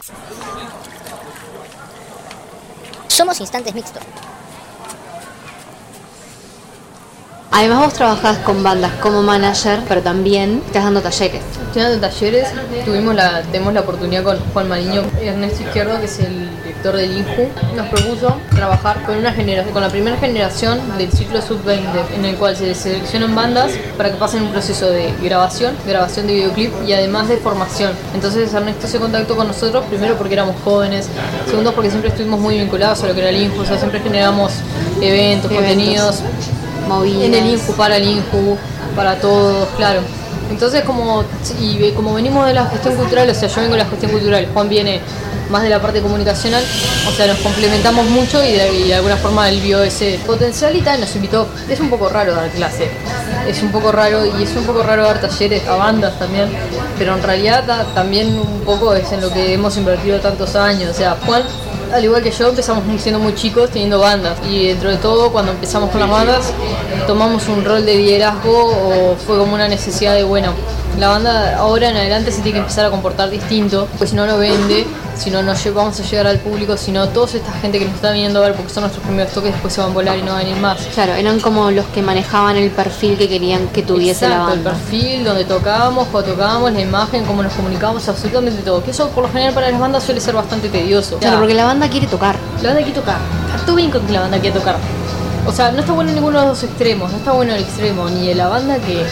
Somos 3.08 3.40
Instantes 3.40 3.76
Mixtos 3.76 4.02
Además 7.52 7.80
vos 7.80 7.94
trabajás 7.94 8.38
con 8.40 8.62
bandas 8.62 8.92
como 9.02 9.24
manager, 9.24 9.80
pero 9.88 10.02
también 10.02 10.62
estás 10.68 10.84
dando 10.84 11.02
talleres. 11.02 11.42
Estoy 11.68 11.82
dando 11.82 12.00
talleres, 12.00 12.48
tuvimos 12.86 13.16
la, 13.16 13.42
tenemos 13.42 13.74
la 13.74 13.82
oportunidad 13.82 14.24
con 14.24 14.40
Juan 14.54 14.70
Mariño, 14.70 15.02
Ernesto 15.20 15.64
Izquierdo, 15.64 16.00
que 16.00 16.06
es 16.06 16.20
el 16.20 16.48
director 16.64 16.96
del 16.96 17.18
INJU, 17.18 17.50
nos 17.76 17.88
propuso 17.88 18.38
trabajar 18.56 19.04
con 19.04 19.18
una 19.18 19.34
generación, 19.34 19.74
con 19.74 19.82
la 19.82 19.90
primera 19.90 20.16
generación 20.18 20.80
del 21.00 21.12
ciclo 21.12 21.42
sub-20, 21.42 22.16
en 22.16 22.26
el 22.26 22.36
cual 22.36 22.56
se 22.56 22.76
seleccionan 22.76 23.34
bandas 23.34 23.72
para 23.98 24.12
que 24.12 24.18
pasen 24.18 24.44
un 24.44 24.52
proceso 24.52 24.90
de 24.92 25.12
grabación, 25.22 25.76
grabación 25.88 26.28
de 26.28 26.36
videoclip 26.36 26.72
y 26.88 26.94
además 26.94 27.30
de 27.30 27.38
formación. 27.38 27.94
Entonces 28.14 28.54
Ernesto 28.54 28.88
se 28.88 29.00
contactó 29.00 29.36
con 29.36 29.48
nosotros, 29.48 29.86
primero 29.86 30.16
porque 30.18 30.36
éramos 30.36 30.56
jóvenes, 30.64 31.10
segundo 31.48 31.74
porque 31.74 31.90
siempre 31.90 32.12
estuvimos 32.12 32.40
muy 32.40 32.60
vinculados 32.60 33.04
a 33.04 33.08
lo 33.08 33.16
que 33.16 33.22
era 33.22 33.30
el 33.32 33.38
INJU, 33.38 33.62
o 33.62 33.66
sea, 33.66 33.78
siempre 33.78 34.00
generamos 34.02 34.54
eventos, 35.02 35.52
eventos. 35.52 35.52
contenidos 35.52 36.24
en 37.06 37.34
el 37.34 37.46
Inju, 37.46 37.74
para 37.74 37.98
el 37.98 38.08
Inju, 38.08 38.58
para 38.96 39.16
todos, 39.20 39.68
claro. 39.78 40.02
Entonces 40.50 40.84
como, 40.84 41.24
y 41.60 41.92
como 41.92 42.14
venimos 42.16 42.48
de 42.48 42.54
la 42.54 42.66
gestión 42.66 42.96
cultural, 42.96 43.30
o 43.30 43.34
sea, 43.34 43.48
yo 43.48 43.62
vengo 43.62 43.74
de 43.74 43.84
la 43.84 43.90
gestión 43.90 44.12
cultural, 44.12 44.48
Juan 44.52 44.68
viene 44.68 45.00
más 45.50 45.64
de 45.64 45.70
la 45.70 45.82
parte 45.82 46.02
comunicacional, 46.02 46.64
o 47.08 47.12
sea, 47.12 47.28
nos 47.28 47.38
complementamos 47.38 48.08
mucho 48.10 48.44
y 48.44 48.54
de, 48.54 48.94
alguna 48.94 49.18
forma 49.18 49.50
él 49.50 49.62
vio 49.62 49.84
ese 49.84 50.20
potencial 50.26 50.76
y 50.76 50.82
tal, 50.82 51.00
nos 51.00 51.16
invitó. 51.16 51.48
Es 51.70 51.80
un 51.80 51.90
poco 51.90 52.10
raro 52.10 52.34
dar 52.36 52.50
clase, 52.50 52.90
es 53.48 53.62
un 53.62 53.72
poco 53.72 53.92
raro 53.92 54.26
y 54.26 54.44
es 54.44 54.56
un 54.56 54.64
poco 54.64 54.84
raro 54.84 55.04
dar 55.04 55.22
talleres 55.22 55.68
a 55.68 55.76
bandas 55.76 56.18
también, 56.18 56.50
pero 56.98 57.16
en 57.16 57.24
realidad 57.24 57.64
también 57.94 58.28
un 58.40 58.62
poco 58.62 58.94
es 58.94 59.12
en 59.12 59.22
lo 59.22 59.32
que 59.32 59.54
hemos 59.54 59.78
invertido 59.78 60.20
tantos 60.20 60.56
años, 60.56 60.92
o 60.92 60.94
sea, 60.94 61.18
Juan 61.26 61.44
al 61.94 62.04
igual 62.04 62.22
que 62.22 62.32
yo, 62.32 62.50
empezamos 62.50 62.84
siendo 63.02 63.20
muy 63.20 63.36
chicos 63.36 63.70
teniendo 63.70 64.00
bandas. 64.00 64.38
Y 64.50 64.68
dentro 64.68 64.90
de 64.90 64.98
todo, 64.98 65.32
cuando 65.32 65.52
empezamos 65.52 65.90
con 65.92 66.00
las 66.00 66.10
bandas, 66.10 66.54
tomamos 67.08 67.48
un 67.48 67.64
rol 67.64 67.86
de 67.86 67.96
liderazgo 67.96 68.68
o 68.68 69.16
fue 69.16 69.38
como 69.38 69.54
una 69.54 69.68
necesidad 69.68 70.16
de, 70.16 70.24
bueno, 70.24 70.54
la 70.98 71.10
banda 71.10 71.58
ahora 71.58 71.90
en 71.90 71.98
adelante 71.98 72.32
se 72.32 72.42
tiene 72.42 72.58
que 72.58 72.60
empezar 72.60 72.86
a 72.86 72.90
comportar 72.90 73.30
distinto, 73.30 73.88
pues 73.98 74.10
si 74.12 74.16
no 74.16 74.26
lo 74.26 74.38
vende, 74.38 74.86
si 75.20 75.30
no, 75.30 75.44
no 75.44 75.54
vamos 75.74 76.00
a 76.00 76.04
llegar 76.04 76.28
al 76.28 76.40
público, 76.40 76.78
si 76.78 76.92
no, 76.92 77.08
toda 77.10 77.28
esta 77.28 77.52
gente 77.54 77.78
que 77.78 77.86
nos 77.86 77.96
está 77.96 78.12
viniendo 78.12 78.40
a 78.40 78.48
ver 78.48 78.56
porque 78.56 78.72
son 78.72 78.84
nuestros 78.84 79.06
primeros 79.06 79.34
toques, 79.34 79.52
después 79.52 79.74
se 79.74 79.82
van 79.82 79.92
a 79.92 79.94
volar 79.94 80.18
y 80.18 80.22
no 80.22 80.32
van 80.32 80.42
a 80.42 80.44
venir 80.46 80.58
más. 80.58 80.80
Claro, 80.94 81.14
eran 81.14 81.40
como 81.42 81.72
los 81.72 81.86
que 81.88 82.02
manejaban 82.02 82.56
el 82.56 82.72
perfil 82.72 83.18
que 83.18 83.28
querían 83.28 83.68
que 83.68 83.84
tuviese 83.84 84.26
Exacto, 84.26 84.48
la 84.48 84.54
el 84.54 84.64
banda. 84.64 84.72
perfil, 84.72 85.24
donde 85.26 85.44
tocábamos, 85.44 86.08
cuando 86.08 86.32
tocábamos, 86.32 86.72
la 86.72 86.82
imagen, 86.82 87.26
cómo 87.26 87.44
nos 87.44 87.54
comunicábamos, 87.54 88.08
absolutamente 88.08 88.62
todo. 88.62 88.84
Que 88.84 88.92
eso 88.92 89.10
por 89.10 89.24
lo 89.24 89.30
general 89.30 89.54
para 89.54 89.70
las 89.70 89.80
bandas 89.80 90.04
suele 90.04 90.22
ser 90.22 90.36
bastante 90.36 90.70
tedioso. 90.70 91.18
Claro, 91.18 91.40
porque 91.40 91.54
la 91.54 91.66
banda 91.66 91.90
quiere 91.90 92.08
tocar. 92.08 92.38
La 92.62 92.70
banda 92.70 92.84
quiere 92.84 93.00
tocar. 93.00 93.18
Está 93.56 93.74
bien 93.74 93.92
con 93.92 94.06
que 94.08 94.14
la 94.14 94.22
banda 94.22 94.40
quiera 94.40 94.58
tocar. 94.58 94.78
O 95.46 95.52
sea, 95.52 95.72
no 95.72 95.80
está 95.80 95.92
bueno 95.94 96.10
en 96.12 96.16
ninguno 96.16 96.40
de 96.40 96.48
los 96.48 96.62
dos 96.62 96.70
extremos. 96.70 97.12
No 97.12 97.18
está 97.18 97.32
bueno 97.32 97.54
el 97.54 97.62
extremo 97.62 98.10
ni 98.10 98.28
de 98.28 98.36
la 98.36 98.48
banda 98.48 98.78
que 98.78 99.04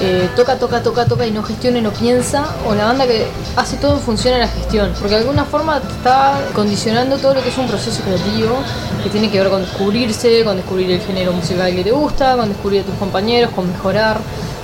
eh, 0.00 0.28
toca, 0.36 0.56
toca, 0.56 0.82
toca, 0.82 1.06
toca 1.06 1.26
y 1.26 1.30
no 1.30 1.42
gestiona 1.42 1.78
y 1.78 1.82
no 1.82 1.90
piensa. 1.90 2.44
O 2.68 2.74
la 2.74 2.84
banda 2.86 3.06
que 3.06 3.26
hace 3.56 3.76
todo 3.76 3.94
en 3.94 4.00
función 4.00 4.34
a 4.34 4.38
la 4.38 4.48
gestión. 4.48 4.92
Porque 4.98 5.14
de 5.14 5.20
alguna 5.20 5.44
forma 5.44 5.78
está 5.78 6.40
condicionando 6.54 7.18
todo 7.18 7.34
lo 7.34 7.42
que 7.42 7.48
es 7.48 7.58
un 7.58 7.66
proceso 7.66 8.02
creativo 8.02 8.56
que 9.02 9.10
tiene 9.10 9.30
que 9.30 9.38
ver 9.38 9.50
con 9.50 9.62
descubrirse, 9.62 10.44
con 10.44 10.56
descubrir 10.56 10.90
el 10.90 11.00
género 11.00 11.32
musical 11.32 11.74
que 11.74 11.84
te 11.84 11.90
gusta, 11.92 12.36
con 12.36 12.48
descubrir 12.48 12.82
a 12.82 12.84
tus 12.84 12.94
compañeros, 12.96 13.50
con 13.52 13.70
mejorar. 13.70 14.18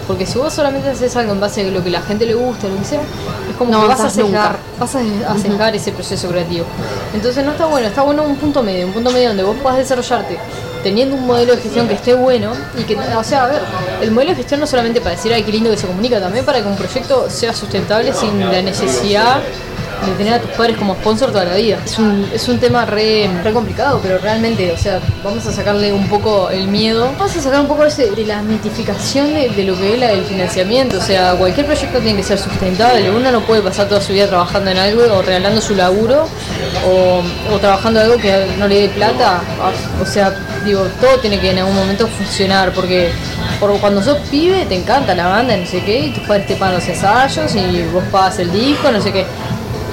Porque 0.06 0.26
si 0.26 0.38
vos 0.38 0.52
solamente 0.52 0.90
haces 0.90 1.14
algo 1.16 1.32
en 1.32 1.40
base 1.40 1.60
a 1.60 1.70
lo 1.70 1.82
que 1.82 1.90
la 1.90 2.02
gente 2.02 2.26
le 2.26 2.34
gusta, 2.34 2.68
lo 2.68 2.76
que 2.76 2.84
sea, 2.84 3.00
es 3.00 3.56
como 3.56 3.70
No 3.70 3.82
que 3.82 3.88
vas 3.88 4.00
a 4.00 4.10
sesgar, 4.10 4.56
vas 4.78 4.94
a, 4.96 5.00
a 5.28 5.38
sesgar 5.38 5.74
ese 5.76 5.92
proceso 5.92 6.28
creativo. 6.28 6.66
Entonces 7.14 7.44
no 7.44 7.52
está 7.52 7.66
bueno, 7.66 7.86
está 7.86 8.02
bueno 8.02 8.24
un 8.24 8.36
punto 8.36 8.62
medio, 8.62 8.86
un 8.86 8.92
punto 8.92 9.10
medio 9.12 9.28
donde 9.28 9.44
vos 9.44 9.56
puedas 9.62 9.78
desarrollarte 9.78 10.38
teniendo 10.82 11.14
un 11.14 11.26
modelo 11.26 11.54
de 11.54 11.62
gestión 11.62 11.88
que 11.88 11.94
esté 11.94 12.14
bueno 12.14 12.52
y 12.78 12.82
que, 12.84 12.96
o 12.96 13.24
sea, 13.24 13.44
a 13.44 13.48
ver, 13.48 13.62
el 14.00 14.10
modelo 14.10 14.32
de 14.32 14.36
gestión 14.36 14.60
no 14.60 14.66
solamente 14.66 15.00
para 15.00 15.16
decir, 15.16 15.32
ay, 15.32 15.42
qué 15.42 15.52
lindo 15.52 15.70
que 15.70 15.76
se 15.76 15.86
comunica, 15.86 16.20
también 16.20 16.44
para 16.44 16.60
que 16.60 16.68
un 16.68 16.76
proyecto 16.76 17.28
sea 17.30 17.54
sustentable 17.54 18.12
sin 18.12 18.40
la 18.40 18.62
necesidad 18.62 19.42
de 20.06 20.12
tener 20.12 20.34
a 20.34 20.40
tus 20.40 20.50
padres 20.52 20.76
como 20.76 20.94
sponsor 20.94 21.30
toda 21.30 21.44
la 21.44 21.56
vida. 21.56 21.78
Es 21.84 21.98
un, 21.98 22.28
es 22.32 22.48
un 22.48 22.58
tema 22.58 22.84
re, 22.84 23.30
complicado, 23.52 24.00
pero 24.02 24.18
realmente, 24.18 24.72
o 24.72 24.78
sea, 24.78 25.00
vamos 25.22 25.46
a 25.46 25.52
sacarle 25.52 25.92
un 25.92 26.08
poco 26.08 26.50
el 26.50 26.68
miedo, 26.68 27.12
vamos 27.18 27.36
a 27.36 27.40
sacar 27.40 27.60
un 27.60 27.68
poco 27.68 27.84
de 27.84 28.24
la 28.26 28.42
mitificación 28.42 29.32
de, 29.34 29.64
lo 29.64 29.76
que 29.76 29.94
es 29.94 30.00
la, 30.00 30.12
el 30.12 30.24
financiamiento, 30.24 30.98
o 30.98 31.00
sea, 31.00 31.34
cualquier 31.34 31.66
proyecto 31.66 31.98
tiene 31.98 32.16
que 32.16 32.22
ser 32.22 32.38
sustentable, 32.38 33.10
uno 33.10 33.30
no 33.30 33.40
puede 33.42 33.62
pasar 33.62 33.88
toda 33.88 34.00
su 34.00 34.12
vida 34.12 34.26
trabajando 34.26 34.70
en 34.70 34.78
algo 34.78 35.02
o 35.14 35.22
regalando 35.22 35.60
su 35.60 35.74
laburo 35.74 36.26
o, 36.86 37.54
o 37.54 37.58
trabajando 37.58 38.00
algo 38.00 38.16
que 38.16 38.46
no 38.58 38.66
le 38.66 38.82
dé 38.82 38.88
plata, 38.88 39.42
o 40.00 40.06
sea, 40.06 40.34
digo, 40.64 40.86
todo 41.00 41.18
tiene 41.18 41.38
que 41.38 41.50
en 41.50 41.58
algún 41.58 41.74
momento 41.74 42.06
funcionar, 42.06 42.72
porque 42.72 43.10
por 43.60 43.78
cuando 43.80 44.02
sos 44.02 44.18
pibe 44.30 44.66
te 44.66 44.74
encanta 44.74 45.14
la 45.14 45.26
banda, 45.26 45.56
no 45.56 45.66
sé 45.66 45.82
qué, 45.82 46.06
y 46.06 46.10
tus 46.10 46.24
padres 46.24 46.46
te 46.46 46.56
pagan 46.56 46.76
los 46.76 46.88
ensayos 46.88 47.54
y 47.54 47.82
vos 47.92 48.04
pagas 48.10 48.38
el 48.38 48.50
disco, 48.52 48.90
no 48.90 49.00
sé 49.00 49.12
qué. 49.12 49.26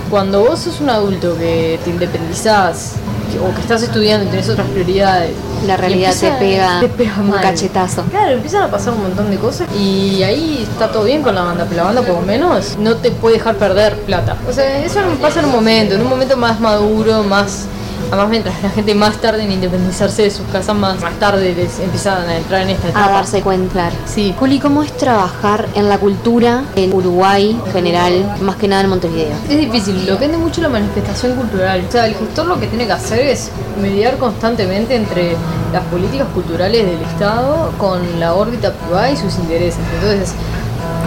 Cuando 0.09 0.41
vos 0.41 0.59
sos 0.59 0.79
un 0.81 0.89
adulto 0.89 1.37
que 1.37 1.79
te 1.83 1.89
independizás 1.91 2.93
que- 3.31 3.39
o 3.39 3.53
que 3.53 3.61
estás 3.61 3.83
estudiando 3.83 4.25
y 4.25 4.29
tenés 4.29 4.49
otras 4.49 4.67
prioridades, 4.69 5.31
La 5.67 5.77
realidad 5.77 6.13
te 6.19 6.27
empieza- 6.27 6.39
pega, 6.39 6.79
te 6.81 6.87
pega 6.87 7.13
un 7.21 7.31
cachetazo. 7.31 8.03
Claro, 8.09 8.31
empiezan 8.31 8.63
a 8.63 8.71
pasar 8.71 8.93
un 8.93 9.03
montón 9.03 9.29
de 9.29 9.37
cosas 9.37 9.67
y 9.77 10.23
ahí 10.23 10.67
está 10.71 10.91
todo 10.91 11.03
bien 11.03 11.21
con 11.21 11.35
la 11.35 11.43
banda, 11.43 11.65
pero 11.69 11.81
la 11.81 11.83
banda 11.83 12.01
por 12.01 12.15
lo 12.15 12.21
menos 12.21 12.75
no 12.79 12.95
te 12.95 13.11
puede 13.11 13.35
dejar 13.35 13.55
perder 13.57 13.97
plata. 14.01 14.35
O 14.49 14.53
sea, 14.53 14.83
eso 14.83 14.99
pasa 15.21 15.39
en 15.41 15.45
un 15.45 15.51
momento, 15.51 15.93
en 15.95 16.01
un 16.01 16.09
momento 16.09 16.35
más 16.37 16.59
maduro, 16.59 17.21
más... 17.23 17.65
Además, 18.07 18.29
mientras 18.29 18.63
la 18.63 18.69
gente 18.69 18.95
más 18.95 19.17
tarde 19.17 19.43
en 19.43 19.51
independizarse 19.51 20.23
de 20.23 20.31
sus 20.31 20.47
casas, 20.47 20.75
más, 20.75 20.99
más 20.99 21.13
tarde 21.19 21.53
les 21.53 21.79
empiezan 21.79 22.27
a 22.27 22.37
entrar 22.37 22.61
en 22.61 22.69
esta 22.69 22.89
etapa. 22.89 23.05
A 23.05 23.11
darse 23.11 23.41
cuenta. 23.41 23.91
Sí. 24.05 24.33
Juli, 24.37 24.59
¿cómo 24.59 24.81
es 24.81 24.95
trabajar 24.97 25.67
en 25.75 25.89
la 25.89 25.97
cultura 25.99 26.63
en 26.75 26.93
Uruguay 26.93 27.59
en 27.65 27.71
general, 27.71 28.37
más 28.41 28.55
que 28.55 28.67
nada 28.67 28.81
en 28.81 28.89
Montevideo? 28.89 29.35
Es 29.47 29.57
difícil, 29.57 30.05
depende 30.05 30.37
mucho 30.37 30.61
de 30.61 30.67
la 30.67 30.73
manifestación 30.73 31.35
cultural. 31.35 31.85
O 31.87 31.91
sea, 31.91 32.07
el 32.07 32.15
gestor 32.15 32.47
lo 32.47 32.59
que 32.59 32.67
tiene 32.67 32.87
que 32.87 32.93
hacer 32.93 33.27
es 33.27 33.51
mediar 33.79 34.17
constantemente 34.17 34.95
entre 34.95 35.35
las 35.71 35.83
políticas 35.85 36.27
culturales 36.33 36.85
del 36.85 37.01
Estado 37.01 37.71
con 37.77 38.19
la 38.19 38.33
órbita 38.33 38.73
privada 38.73 39.11
y 39.11 39.17
sus 39.17 39.37
intereses. 39.37 39.79
Entonces, 39.93 40.33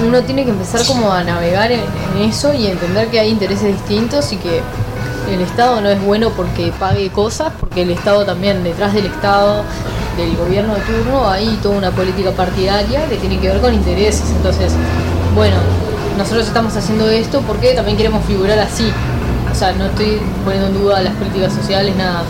uno 0.07 0.23
tiene 0.23 0.45
que 0.45 0.51
empezar 0.51 0.85
como 0.87 1.13
a 1.13 1.25
navegar 1.25 1.73
en, 1.73 1.81
en 2.17 2.29
eso 2.29 2.53
y 2.53 2.67
entender 2.67 3.09
que 3.09 3.19
hay 3.19 3.31
intereses 3.31 3.73
distintos 3.73 4.33
y 4.33 4.37
que 4.37 4.63
el 5.31 5.41
Estado 5.41 5.81
no 5.81 5.89
es 5.89 6.03
bueno 6.03 6.31
porque 6.31 6.73
pague 6.79 7.11
cosas, 7.11 7.53
porque 7.59 7.83
el 7.83 7.91
Estado 7.91 8.25
también, 8.25 8.63
detrás 8.63 8.95
del 8.95 9.07
Estado, 9.07 9.63
del 10.17 10.37
gobierno 10.37 10.75
de 10.75 10.81
turno, 10.83 11.29
hay 11.29 11.59
toda 11.63 11.77
una 11.77 11.91
política 11.91 12.31
partidaria 12.33 13.07
que 13.09 13.17
tiene 13.17 13.39
que 13.39 13.49
ver 13.49 13.61
con 13.61 13.73
intereses. 13.73 14.31
Entonces, 14.37 14.73
bueno, 15.35 15.57
nosotros 16.19 16.47
estamos 16.47 16.77
haciendo 16.77 17.09
esto 17.09 17.41
porque 17.47 17.75
también 17.75 17.97
queremos 17.97 18.25
figurar 18.25 18.59
así. 18.59 18.93
O 19.51 19.55
sea, 19.55 19.73
no 19.73 19.87
estoy 19.87 20.21
poniendo 20.45 20.69
en 20.69 20.75
duda 20.83 21.03
las 21.03 21.15
políticas 21.15 21.53
sociales, 21.53 21.97
nada. 21.97 22.23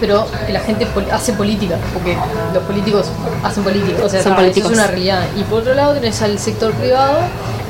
Pero 0.00 0.26
la 0.48 0.60
gente 0.60 0.86
hace 1.12 1.32
política, 1.32 1.76
porque 1.92 2.16
los 2.54 2.62
políticos 2.64 3.06
hacen 3.42 3.64
política. 3.64 4.04
O 4.04 4.08
sea, 4.08 4.22
Son 4.22 4.34
políticos. 4.36 4.70
es 4.70 4.78
una 4.78 4.86
realidad. 4.86 5.22
Y 5.36 5.42
por 5.42 5.60
otro 5.60 5.74
lado 5.74 5.94
tenés 5.94 6.22
al 6.22 6.38
sector 6.38 6.72
privado, 6.72 7.18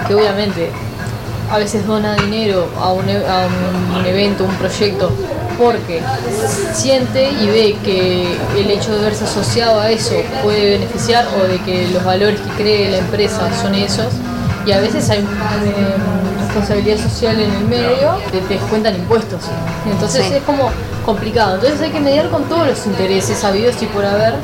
que 0.06 0.14
obviamente 0.14 0.70
a 1.50 1.58
veces 1.58 1.86
dona 1.86 2.14
dinero 2.16 2.68
a 2.80 2.92
un, 2.92 3.08
e- 3.08 3.26
a 3.26 3.46
un 3.98 4.06
evento, 4.06 4.44
un 4.44 4.54
proyecto, 4.56 5.10
porque 5.58 6.02
siente 6.72 7.30
y 7.30 7.46
ve 7.46 7.76
que 7.84 8.36
el 8.56 8.70
hecho 8.70 8.94
de 8.96 9.02
verse 9.04 9.24
asociado 9.24 9.80
a 9.80 9.90
eso 9.90 10.14
puede 10.42 10.70
beneficiar 10.78 11.26
o 11.40 11.44
de 11.46 11.58
que 11.62 11.88
los 11.88 12.04
valores 12.04 12.40
que 12.40 12.62
cree 12.62 12.90
la 12.90 12.98
empresa 12.98 13.48
son 13.60 13.74
esos. 13.74 14.06
Y 14.66 14.72
a 14.72 14.80
veces 14.80 15.08
hay 15.08 15.20
eh, 15.20 15.24
responsabilidad 16.44 16.98
social 16.98 17.40
en 17.40 17.50
el 17.50 17.64
medio, 17.64 18.18
te, 18.30 18.40
descuentan 18.52 18.94
impuestos. 18.96 19.40
Entonces 19.90 20.26
Sí. 20.26 20.34
es 20.34 20.42
como 20.42 20.70
complicado. 21.06 21.54
Entonces 21.54 21.80
hay 21.80 21.90
que 21.90 22.00
mediar 22.00 22.28
con 22.28 22.44
todos 22.44 22.66
los 22.66 22.86
intereses 22.86 23.42
habidos 23.44 23.80
y 23.82 23.86
por 23.86 24.04
haber 24.04 24.34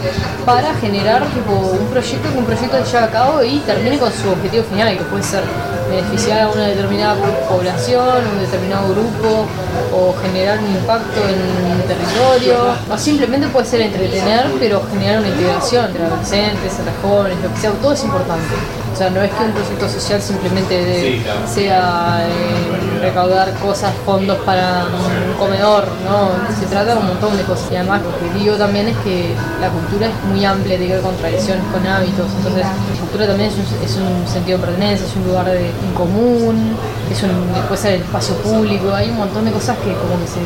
para 0.46 0.72
generar 0.76 1.22
tipo, 1.26 1.52
un 1.52 1.86
proyecto 1.88 2.30
que 2.32 2.38
un 2.38 2.44
proyecto 2.46 2.78
se 2.84 2.92
lleve 2.92 3.04
a 3.04 3.10
cabo 3.10 3.42
y 3.42 3.58
termine 3.60 3.98
con 3.98 4.10
su 4.10 4.30
objetivo 4.30 4.64
final, 4.64 4.96
que 4.96 5.04
puede 5.04 5.22
ser 5.22 5.42
beneficiar 5.88 6.42
a 6.42 6.48
una 6.48 6.66
determinada 6.66 7.16
población, 7.48 8.26
un 8.32 8.40
determinado 8.40 8.88
grupo, 8.94 9.46
o 9.92 10.14
generar 10.22 10.58
un 10.58 10.70
impacto 10.70 11.20
en 11.20 11.72
un 11.72 11.82
territorio, 11.82 12.74
o 12.90 12.98
simplemente 12.98 13.48
puede 13.48 13.66
ser 13.66 13.80
entretener, 13.82 14.46
pero 14.58 14.82
generar 14.90 15.20
una 15.20 15.28
integración 15.28 15.86
entre 15.86 16.04
adolescentes, 16.04 16.78
entre 16.78 16.94
jóvenes, 17.02 17.38
lo 17.42 17.52
que 17.52 17.60
sea, 17.60 17.70
todo 17.72 17.92
es 17.92 18.04
importante. 18.04 18.54
O 18.94 18.96
sea, 18.96 19.10
no 19.10 19.20
es 19.22 19.30
que 19.32 19.42
un 19.42 19.50
proyecto 19.50 19.88
social 19.88 20.22
simplemente 20.22 20.72
de- 20.84 21.20
sea 21.52 22.24
eh, 22.28 23.00
recaudar 23.02 23.52
cosas, 23.54 23.92
fondos 24.06 24.38
para 24.46 24.84
un 24.86 25.34
comedor, 25.36 25.84
¿no? 26.04 26.30
Se 26.58 26.66
trata 26.66 26.94
de 26.94 27.00
un 27.00 27.08
montón 27.08 27.36
de 27.36 27.42
cosas. 27.42 27.72
Y 27.72 27.76
además 27.76 28.02
lo 28.02 28.10
que 28.18 28.38
digo 28.38 28.54
también 28.56 28.86
es 28.86 28.96
que 28.98 29.34
la 29.60 29.68
cultura 29.68 30.06
es 30.06 30.14
muy 30.30 30.44
amplia, 30.44 30.78
tiene 30.78 30.94
ver 30.94 31.02
con 31.02 31.16
tradiciones, 31.16 31.64
con 31.72 31.84
hábitos. 31.84 32.26
Entonces, 32.38 32.62
la 32.64 33.00
cultura 33.00 33.26
también 33.26 33.50
es 33.50 33.56
un, 33.56 33.84
es 33.84 33.96
un 33.96 34.28
sentido 34.32 34.58
de 34.58 34.64
pertenencia, 34.66 35.06
es 35.06 35.16
un 35.16 35.26
lugar 35.26 35.46
de, 35.46 35.66
en 35.70 35.92
común, 35.96 36.76
es 37.10 37.20
un, 37.24 37.30
puede 37.66 37.80
ser 37.82 37.94
el 37.94 38.02
espacio 38.02 38.36
público, 38.36 38.94
hay 38.94 39.10
un 39.10 39.16
montón 39.18 39.44
de 39.44 39.50
cosas 39.50 39.76
que 39.78 39.92
como 39.92 40.14
que 40.22 40.28
se 40.28 40.38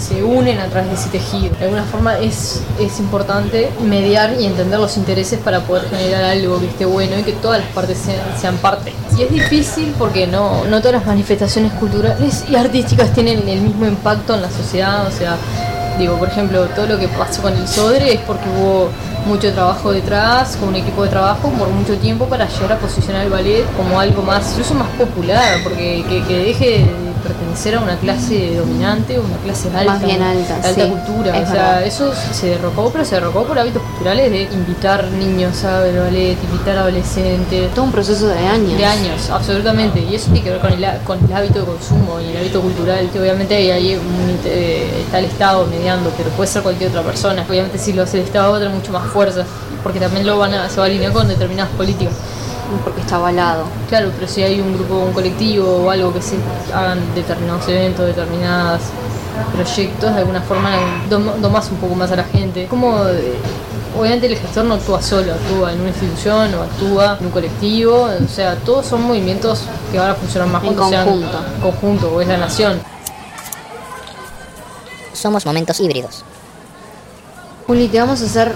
se 0.00 0.24
unen 0.24 0.58
a 0.58 0.66
través 0.66 0.88
de 0.88 0.94
ese 0.96 1.08
tejido. 1.10 1.54
De 1.56 1.64
alguna 1.64 1.84
forma 1.84 2.18
es, 2.18 2.62
es 2.78 2.98
importante 2.98 3.70
mediar 3.84 4.34
y 4.40 4.46
entender 4.46 4.80
los 4.80 4.96
intereses 4.96 5.38
para 5.38 5.60
poder 5.60 5.88
generar 5.90 6.24
algo 6.24 6.58
que 6.58 6.66
esté 6.66 6.84
bueno 6.86 7.18
y 7.18 7.22
que 7.22 7.32
todas 7.32 7.60
las 7.60 7.68
partes 7.68 7.98
sean, 7.98 8.20
sean 8.40 8.56
parte. 8.56 8.92
Y 9.16 9.22
es 9.22 9.30
difícil 9.30 9.94
porque 9.98 10.26
no, 10.26 10.64
no 10.64 10.78
todas 10.80 10.94
las 10.94 11.06
manifestaciones 11.06 11.72
culturales 11.74 12.44
y 12.48 12.56
artísticas 12.56 13.12
tienen 13.12 13.46
el 13.48 13.60
mismo 13.60 13.86
impacto 13.86 14.34
en 14.34 14.42
la 14.42 14.50
sociedad, 14.50 15.06
o 15.06 15.10
sea, 15.10 15.36
digo, 15.98 16.16
por 16.16 16.28
ejemplo, 16.28 16.64
todo 16.74 16.86
lo 16.86 16.98
que 16.98 17.08
pasó 17.08 17.42
con 17.42 17.54
el 17.54 17.68
Sodre 17.68 18.14
es 18.14 18.20
porque 18.20 18.48
hubo 18.48 18.88
mucho 19.26 19.52
trabajo 19.52 19.92
detrás, 19.92 20.56
con 20.56 20.70
un 20.70 20.76
equipo 20.76 21.04
de 21.04 21.10
trabajo 21.10 21.50
por 21.50 21.68
mucho 21.68 21.96
tiempo 21.98 22.26
para 22.26 22.48
llegar 22.48 22.72
a 22.72 22.78
posicionar 22.78 23.24
el 23.24 23.30
ballet 23.30 23.64
como 23.76 24.00
algo 24.00 24.22
más, 24.22 24.50
incluso 24.52 24.74
más 24.74 24.88
popular, 24.90 25.58
porque 25.62 26.04
que, 26.08 26.34
deje 26.38 26.70
de 26.70 27.09
pertenecer 27.20 27.76
a 27.76 27.80
una 27.80 27.96
clase 27.96 28.56
dominante 28.56 29.18
una 29.18 29.36
clase 29.38 29.68
alta, 29.68 29.84
Más 29.92 30.02
bien 30.02 30.22
alta, 30.22 30.56
alta 30.56 30.74
sí, 30.74 30.80
cultura. 30.90 31.30
o 31.30 31.34
sea, 31.44 31.44
verdad. 31.52 31.86
eso 31.86 32.12
se 32.32 32.46
derrocó, 32.48 32.90
pero 32.90 33.04
se 33.04 33.14
derrocó 33.16 33.44
por 33.44 33.58
hábitos 33.58 33.82
culturales 33.82 34.30
de 34.30 34.42
invitar 34.52 35.04
niños 35.12 35.62
a 35.64 35.80
ver 35.80 35.98
ballet, 36.00 36.36
invitar 36.44 36.78
adolescentes, 36.78 37.72
Todo 37.74 37.84
un 37.84 37.92
proceso 37.92 38.26
de 38.28 38.38
años. 38.38 38.76
de 38.78 38.84
años, 38.84 39.30
absolutamente. 39.30 40.00
Y 40.00 40.14
eso 40.14 40.26
tiene 40.26 40.42
que 40.44 40.50
ver 40.50 40.60
con 40.60 40.72
el, 40.72 40.84
ha- 40.84 40.98
con 41.04 41.18
el 41.24 41.32
hábito 41.32 41.60
de 41.60 41.64
consumo 41.66 42.18
y 42.20 42.30
el 42.30 42.36
hábito 42.38 42.60
cultural, 42.60 43.08
que 43.12 43.20
obviamente 43.20 43.54
ahí, 43.56 43.70
ahí 43.70 43.94
un 43.96 44.30
inter- 44.30 44.52
eh, 44.52 45.00
está 45.04 45.18
el 45.18 45.26
Estado 45.26 45.66
mediando, 45.66 46.10
pero 46.16 46.30
puede 46.30 46.48
ser 46.50 46.62
cualquier 46.62 46.90
otra 46.90 47.02
persona. 47.02 47.44
Obviamente 47.48 47.78
si 47.78 47.92
lo 47.92 48.02
hace 48.02 48.18
el 48.18 48.24
Estado 48.24 48.50
va 48.52 48.56
a 48.56 48.60
tener 48.60 48.74
mucho 48.74 48.92
más 48.92 49.06
fuerza, 49.10 49.44
porque 49.82 49.98
también 50.00 50.26
lo 50.26 50.38
van 50.38 50.54
a, 50.54 50.68
se 50.68 50.76
va 50.78 50.84
a 50.84 50.86
alinear 50.86 51.12
con 51.12 51.28
determinadas 51.28 51.70
políticas. 51.72 52.14
Porque 52.84 53.00
está 53.00 53.16
avalado. 53.16 53.64
Claro, 53.88 54.10
pero 54.14 54.26
si 54.30 54.42
hay 54.42 54.60
un 54.60 54.74
grupo, 54.74 54.94
un 54.96 55.12
colectivo 55.12 55.66
o 55.84 55.90
algo 55.90 56.12
que 56.12 56.22
se 56.22 56.36
hagan 56.74 57.00
determinados 57.14 57.68
eventos, 57.68 58.06
determinados 58.06 58.80
proyectos, 59.54 60.12
de 60.14 60.20
alguna 60.20 60.40
forma 60.42 60.70
dom- 61.08 61.34
domás 61.40 61.68
un 61.70 61.78
poco 61.78 61.94
más 61.94 62.10
a 62.12 62.16
la 62.16 62.24
gente. 62.24 62.66
Como 62.68 63.04
eh, 63.06 63.34
obviamente 63.98 64.26
el 64.26 64.36
gestor 64.36 64.64
no 64.66 64.74
actúa 64.74 65.02
solo, 65.02 65.32
actúa 65.32 65.72
en 65.72 65.80
una 65.80 65.88
institución 65.88 66.54
o 66.54 66.62
actúa 66.62 67.16
en 67.18 67.26
un 67.26 67.32
colectivo, 67.32 68.02
o 68.24 68.28
sea, 68.28 68.54
todos 68.56 68.86
son 68.86 69.02
movimientos 69.02 69.62
que 69.90 69.98
van 69.98 70.10
a 70.10 70.14
funcionar 70.14 70.48
más 70.48 70.62
En 70.62 70.74
cuando 70.74 70.88
sean 70.90 71.04
conjunto. 71.06 71.38
conjunto 71.62 72.12
o 72.14 72.20
es 72.20 72.28
la 72.28 72.36
nación. 72.36 72.80
somos 75.12 75.44
momentos 75.44 75.78
híbridos. 75.80 76.24
Juli, 77.66 77.88
te 77.88 78.00
vamos 78.00 78.20
a 78.22 78.24
hacer, 78.24 78.52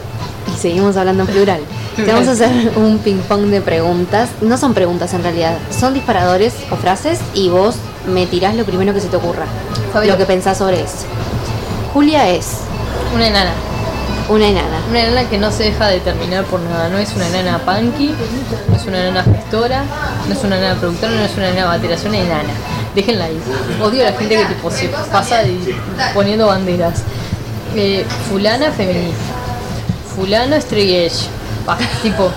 y 0.54 0.58
seguimos 0.58 0.96
hablando 0.96 1.22
en 1.24 1.28
plural, 1.28 1.60
te 2.04 2.12
vamos 2.12 2.28
a 2.28 2.32
hacer 2.32 2.72
un 2.76 2.98
ping-pong 2.98 3.46
de 3.46 3.60
preguntas. 3.60 4.30
No 4.40 4.56
son 4.58 4.74
preguntas 4.74 5.12
en 5.14 5.22
realidad, 5.22 5.56
son 5.76 5.94
disparadores 5.94 6.54
o 6.70 6.76
frases 6.76 7.18
y 7.34 7.48
vos 7.48 7.76
me 8.06 8.26
tirás 8.26 8.54
lo 8.54 8.64
primero 8.64 8.92
que 8.94 9.00
se 9.00 9.08
te 9.08 9.16
ocurra. 9.16 9.46
Fabio. 9.92 10.12
Lo 10.12 10.18
que 10.18 10.26
pensás 10.26 10.58
sobre 10.58 10.80
eso. 10.82 11.06
Julia 11.92 12.28
es 12.28 12.46
Una 13.14 13.28
enana. 13.28 13.50
una 14.28 14.46
enana. 14.48 14.78
Una 14.90 15.00
enana 15.04 15.28
que 15.30 15.38
no 15.38 15.50
se 15.52 15.64
deja 15.64 15.86
determinar 15.88 16.44
por 16.44 16.60
nada. 16.60 16.88
No 16.88 16.98
es 16.98 17.12
una 17.14 17.26
enana 17.28 17.58
punky, 17.64 18.12
no 18.68 18.76
es 18.76 18.84
una 18.86 18.98
enana 19.00 19.22
gestora, 19.22 19.84
no 20.26 20.34
es 20.34 20.42
una 20.44 20.58
enana 20.58 20.80
productora, 20.80 21.12
no 21.14 21.24
es 21.24 21.36
una 21.36 21.48
enana 21.50 21.66
batera, 21.66 21.94
es 21.94 22.04
una 22.04 22.18
enana. 22.18 22.50
Déjenla 22.94 23.24
ahí. 23.26 23.38
Odio 23.82 24.02
a 24.06 24.10
la 24.10 24.16
gente 24.18 24.36
que 24.36 24.44
tipo 24.46 24.70
se 24.70 24.88
pasa 25.12 25.38
de- 25.38 25.74
poniendo 26.14 26.46
banderas. 26.48 27.02
Eh, 27.76 28.04
fulana 28.30 28.70
feminista. 28.72 29.32
Fulano 30.16 30.56
straight 30.56 31.12
tipo. 32.02 32.30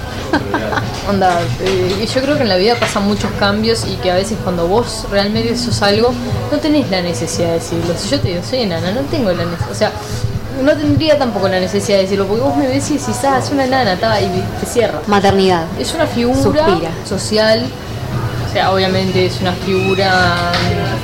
Onda, 1.10 1.40
eh, 1.62 2.08
yo 2.14 2.22
creo 2.22 2.36
que 2.36 2.44
en 2.44 2.50
la 2.50 2.58
vida 2.58 2.76
pasan 2.76 3.08
muchos 3.08 3.32
cambios 3.40 3.86
y 3.88 3.96
que 3.96 4.12
a 4.12 4.16
veces 4.16 4.38
cuando 4.44 4.68
vos 4.68 5.06
realmente 5.10 5.56
sos 5.58 5.82
algo, 5.82 6.14
no 6.52 6.58
tenés 6.58 6.90
la 6.90 7.02
necesidad 7.02 7.48
de 7.48 7.54
decirlo. 7.56 7.94
Si 7.98 8.10
yo 8.10 8.20
te 8.20 8.30
digo, 8.30 8.42
soy 8.48 8.62
enana, 8.62 8.92
no 8.92 9.02
tengo 9.02 9.32
la 9.32 9.46
necesidad. 9.46 9.72
O 9.72 9.76
sea, 9.76 9.92
no 10.64 10.76
tendría 10.76 11.18
tampoco 11.18 11.48
la 11.48 11.60
necesidad 11.60 11.98
de 11.98 12.04
decirlo, 12.04 12.26
porque 12.26 12.44
vos 12.44 12.58
me 12.58 12.68
ves 12.68 12.90
y 12.90 12.98
decís, 12.98 13.18
ah, 13.24 13.40
es 13.44 13.50
una 13.52 13.66
enana, 13.66 13.96
ta, 13.96 14.20
y 14.22 14.28
te 14.60 14.66
cierra. 14.66 15.02
Maternidad. 15.08 15.66
Es 15.80 15.94
una 15.94 16.08
figura 16.08 16.42
Suspira. 16.42 16.92
social, 17.08 17.66
o 18.48 18.54
sea, 18.54 18.72
obviamente 18.72 19.26
es 19.26 19.40
una 19.42 19.54
figura 19.54 20.52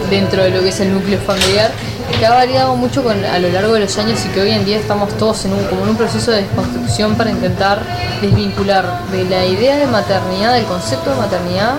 dentro 0.10 0.44
de 0.44 0.50
lo 0.50 0.62
que 0.62 0.70
es 0.70 0.80
el 0.80 0.94
núcleo 0.94 1.20
familiar, 1.20 1.72
que 2.20 2.26
ha 2.26 2.32
variado 2.32 2.76
mucho 2.76 3.04
con, 3.04 3.24
a 3.26 3.40
lo 3.40 3.50
largo 3.50 3.74
de 3.74 3.82
los 3.82 3.98
años 3.98 4.24
y 4.26 4.30
que 4.30 4.42
hoy 4.42 4.52
en 4.52 4.66
día 4.66 4.78
estamos 4.78 5.10
todos 5.18 5.46
en 5.46 5.54
un, 5.54 5.64
como 5.66 5.84
en 5.84 5.90
un 5.90 5.96
proceso 5.98 6.32
de 6.32 6.42
desconstrucción 6.44 7.16
para 7.16 7.32
intentar 7.32 7.82
desvincular 8.22 8.86
de 9.12 9.26
la 9.26 9.46
idea 9.46 9.78
de 9.78 9.88
maternidad, 9.88 10.54
del 10.54 10.66
concepto 10.66 11.10
de 11.12 11.16
maternidad, 11.18 11.74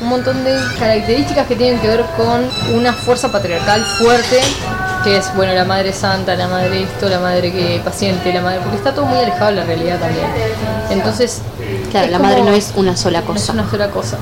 un 0.00 0.08
montón 0.08 0.44
de 0.44 0.56
características 0.78 1.46
que 1.46 1.56
tienen 1.56 1.80
que 1.80 1.88
ver 1.88 2.04
con 2.16 2.48
una 2.76 2.92
fuerza 2.92 3.30
patriarcal 3.32 3.82
fuerte 3.82 4.40
que 5.04 5.16
es 5.16 5.34
bueno 5.34 5.54
la 5.54 5.64
madre 5.64 5.92
santa, 5.92 6.34
la 6.34 6.48
madre 6.48 6.82
esto, 6.82 7.08
la 7.08 7.20
madre 7.20 7.52
que 7.52 7.80
paciente, 7.84 8.32
la 8.32 8.40
madre 8.40 8.60
porque 8.60 8.76
está 8.76 8.92
todo 8.92 9.06
muy 9.06 9.18
alejado 9.18 9.46
de 9.46 9.56
la 9.56 9.64
realidad 9.64 9.98
también. 9.98 10.26
Entonces, 10.90 11.40
Claro, 11.90 12.10
la 12.10 12.18
madre 12.18 12.42
no 12.42 12.52
es 12.52 12.72
una 12.76 12.96
sola 12.96 13.20
no 13.20 13.34
es 13.34 13.40
cosa. 13.40 13.52
una 13.52 13.70
sola 13.70 13.88
cosa. 13.90 14.16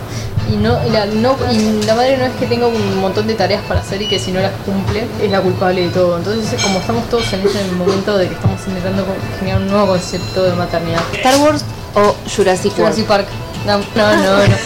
Y 0.53 0.57
no, 0.57 0.79
y 0.87 0.91
la, 0.91 1.07
no, 1.07 1.37
y 1.53 1.83
la 1.85 1.95
madre 1.95 2.17
no 2.19 2.25
es 2.25 2.33
que 2.35 2.47
tenga 2.47 2.69
un 2.69 3.01
montón 3.01 3.27
de 3.27 3.35
tareas 3.35 3.63
para 3.67 3.81
hacer 3.81 4.01
y 4.01 4.09
que 4.09 4.19
si 4.19 4.31
no 4.31 4.41
las 4.41 4.53
cumple 4.65 5.05
es 5.21 5.31
la 5.31 5.41
culpable 5.41 5.83
de 5.83 5.89
todo. 5.89 6.19
Entonces, 6.19 6.63
como 6.63 6.79
estamos 6.79 7.09
todos 7.09 7.33
en 7.33 7.41
ese 7.41 7.65
momento 7.73 8.17
de 8.17 8.29
que 8.29 8.35
estamos 8.35 8.61
intentando 8.67 9.05
generar 9.41 9.61
un 9.61 9.69
nuevo 9.69 9.87
concepto 9.89 10.45
de 10.45 10.53
maternidad. 10.53 11.01
Star 11.15 11.41
Wars 11.41 11.65
o 11.95 12.15
Jurassic. 12.35 12.75
Jurassic 12.75 13.07
Park. 13.07 13.27
No, 13.67 13.79
no, 13.79 14.17
no, 14.17 14.47
no. 14.47 14.57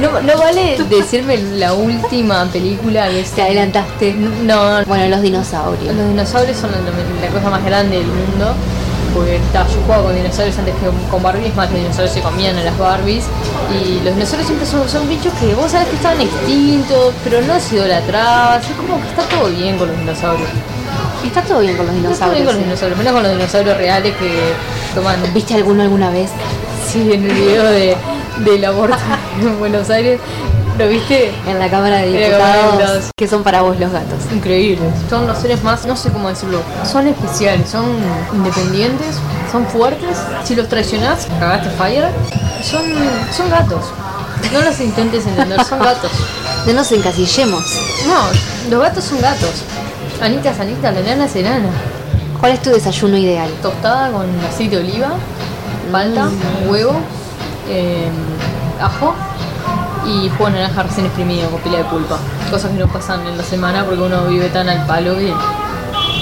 No, 0.00 0.20
no 0.22 0.38
vale 0.38 0.76
decirme 0.88 1.36
la 1.36 1.72
última 1.72 2.44
película 2.46 3.08
que 3.08 3.20
es. 3.20 3.30
Te 3.30 3.42
adelantaste. 3.42 4.12
No, 4.14 4.80
no. 4.80 4.84
Bueno, 4.86 5.08
los 5.08 5.22
dinosaurios. 5.22 5.94
Los 5.94 6.08
dinosaurios 6.08 6.56
son 6.56 6.70
la, 6.72 6.78
la 7.26 7.32
cosa 7.32 7.50
más 7.50 7.64
grande 7.64 7.98
del 7.98 8.06
mundo. 8.06 8.54
Porque 9.14 9.38
ta, 9.52 9.66
yo 9.68 9.80
jugaba 9.86 10.04
con 10.04 10.14
dinosaurios 10.16 10.58
antes 10.58 10.74
que 10.74 10.86
con 11.10 11.22
Barbies, 11.22 11.54
más 11.54 11.70
los 11.70 11.78
dinosaurios 11.78 12.12
se 12.12 12.20
comían 12.20 12.56
a 12.56 12.64
las 12.64 12.76
Barbies. 12.76 13.24
Y 13.72 14.00
los 14.04 14.14
dinosaurios 14.14 14.46
siempre 14.48 14.66
son, 14.66 14.88
son 14.88 15.08
bichos 15.08 15.32
que 15.34 15.54
vos 15.54 15.70
sabés 15.70 15.88
que 15.88 15.96
estaban 15.96 16.20
extintos, 16.20 17.14
pero 17.22 17.40
no 17.42 17.58
se 17.60 17.76
idolatrabas. 17.76 18.68
Es 18.68 18.76
como 18.76 19.00
que 19.00 19.08
está 19.08 19.22
todo 19.22 19.48
bien 19.48 19.78
con 19.78 19.88
los 19.88 19.98
dinosaurios. 19.98 20.48
Está 21.24 21.42
todo 21.42 21.60
bien 21.60 21.76
con 21.76 21.86
los 21.86 21.94
Está 21.94 22.26
todo 22.26 22.34
bien 22.34 22.44
dinosaurios. 22.44 22.46
con 22.46 22.54
los 22.54 22.64
dinosaurios, 22.64 22.98
menos 22.98 23.12
con 23.12 23.22
los 23.22 23.32
dinosaurios 23.32 23.76
reales 23.76 24.14
que 24.16 24.52
toman. 24.94 25.16
¿Viste 25.34 25.54
alguno 25.54 25.82
alguna 25.82 26.10
vez? 26.10 26.30
Sí, 26.86 27.12
en 27.12 27.24
el 27.24 27.32
video 27.32 27.64
de, 27.64 27.96
del 28.44 28.64
aborto 28.64 28.96
en 29.40 29.58
Buenos 29.58 29.88
Aires. 29.90 30.20
¿Lo 30.78 30.88
viste? 30.88 31.32
En 31.46 31.60
la 31.60 31.70
Cámara 31.70 31.98
de 31.98 32.10
Diputados. 32.10 33.10
Que 33.16 33.28
son 33.28 33.44
para 33.44 33.62
vos 33.62 33.78
los 33.78 33.92
gatos? 33.92 34.18
increíbles. 34.32 34.92
Son 35.08 35.26
los 35.26 35.38
seres 35.38 35.62
más, 35.62 35.86
no 35.86 35.96
sé 35.96 36.10
cómo 36.10 36.28
decirlo, 36.28 36.60
son 36.90 37.06
especiales, 37.06 37.70
son 37.70 37.84
independientes, 38.32 39.16
son 39.52 39.66
fuertes. 39.66 40.18
Si 40.42 40.56
los 40.56 40.68
traicionás, 40.68 41.28
cagaste 41.38 41.70
fire, 41.70 42.08
son, 42.62 42.82
son 43.36 43.50
gatos. 43.50 43.84
No 44.52 44.60
los 44.62 44.80
intentes 44.80 45.26
entender, 45.26 45.62
son 45.64 45.78
gatos. 45.78 46.10
No 46.66 46.72
nos 46.72 46.90
encasillemos. 46.92 47.62
No, 48.06 48.70
los 48.70 48.80
gatos 48.80 49.04
son 49.04 49.20
gatos. 49.20 49.50
Anita 50.22 50.48
es 50.48 50.58
Anita, 50.60 50.90
la 50.92 51.00
enana 51.00 51.26
es 51.26 51.36
enana. 51.36 51.68
¿Cuál 52.40 52.52
es 52.52 52.62
tu 52.62 52.70
desayuno 52.70 53.18
ideal? 53.18 53.50
Tostada 53.60 54.10
con 54.10 54.24
aceite 54.48 54.76
de 54.76 54.82
oliva, 54.82 55.10
palta, 55.92 56.30
huevo, 56.66 56.94
eh, 57.68 58.08
ajo 58.80 59.14
y 60.06 60.28
jugo 60.30 60.46
de 60.50 60.60
naranja 60.60 60.82
recién 60.84 61.06
exprimido 61.06 61.48
con 61.50 61.60
pila 61.60 61.78
de 61.78 61.84
pulpa. 61.84 62.16
Cosas 62.50 62.70
que 62.70 62.78
no 62.78 62.86
pasan 62.88 63.26
en 63.26 63.36
la 63.38 63.44
semana 63.44 63.84
porque 63.84 64.00
uno 64.02 64.24
vive 64.26 64.48
tan 64.48 64.68
al 64.68 64.84
palo 64.86 65.20
y 65.20 65.32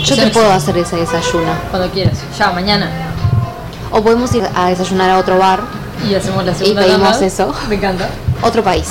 Yo 0.04 0.16
te 0.16 0.28
puedo 0.28 0.52
hacer 0.52 0.76
ese 0.78 0.96
desayuno. 0.96 1.52
cuando 1.70 1.88
quieras. 1.90 2.18
Ya, 2.38 2.50
mañana. 2.52 2.90
O 3.90 4.02
podemos 4.02 4.34
ir 4.34 4.48
a 4.54 4.68
desayunar 4.68 5.10
a 5.10 5.18
otro 5.18 5.38
bar, 5.38 5.60
Y 6.08 6.14
hacemos 6.14 6.44
la 6.44 6.54
segunda 6.54 6.82
pedimos 6.82 7.10
tanda. 7.10 7.26
eso. 7.26 7.54
Me 7.68 7.74
encanta. 7.76 8.08
otro 8.42 8.62
país. 8.64 8.88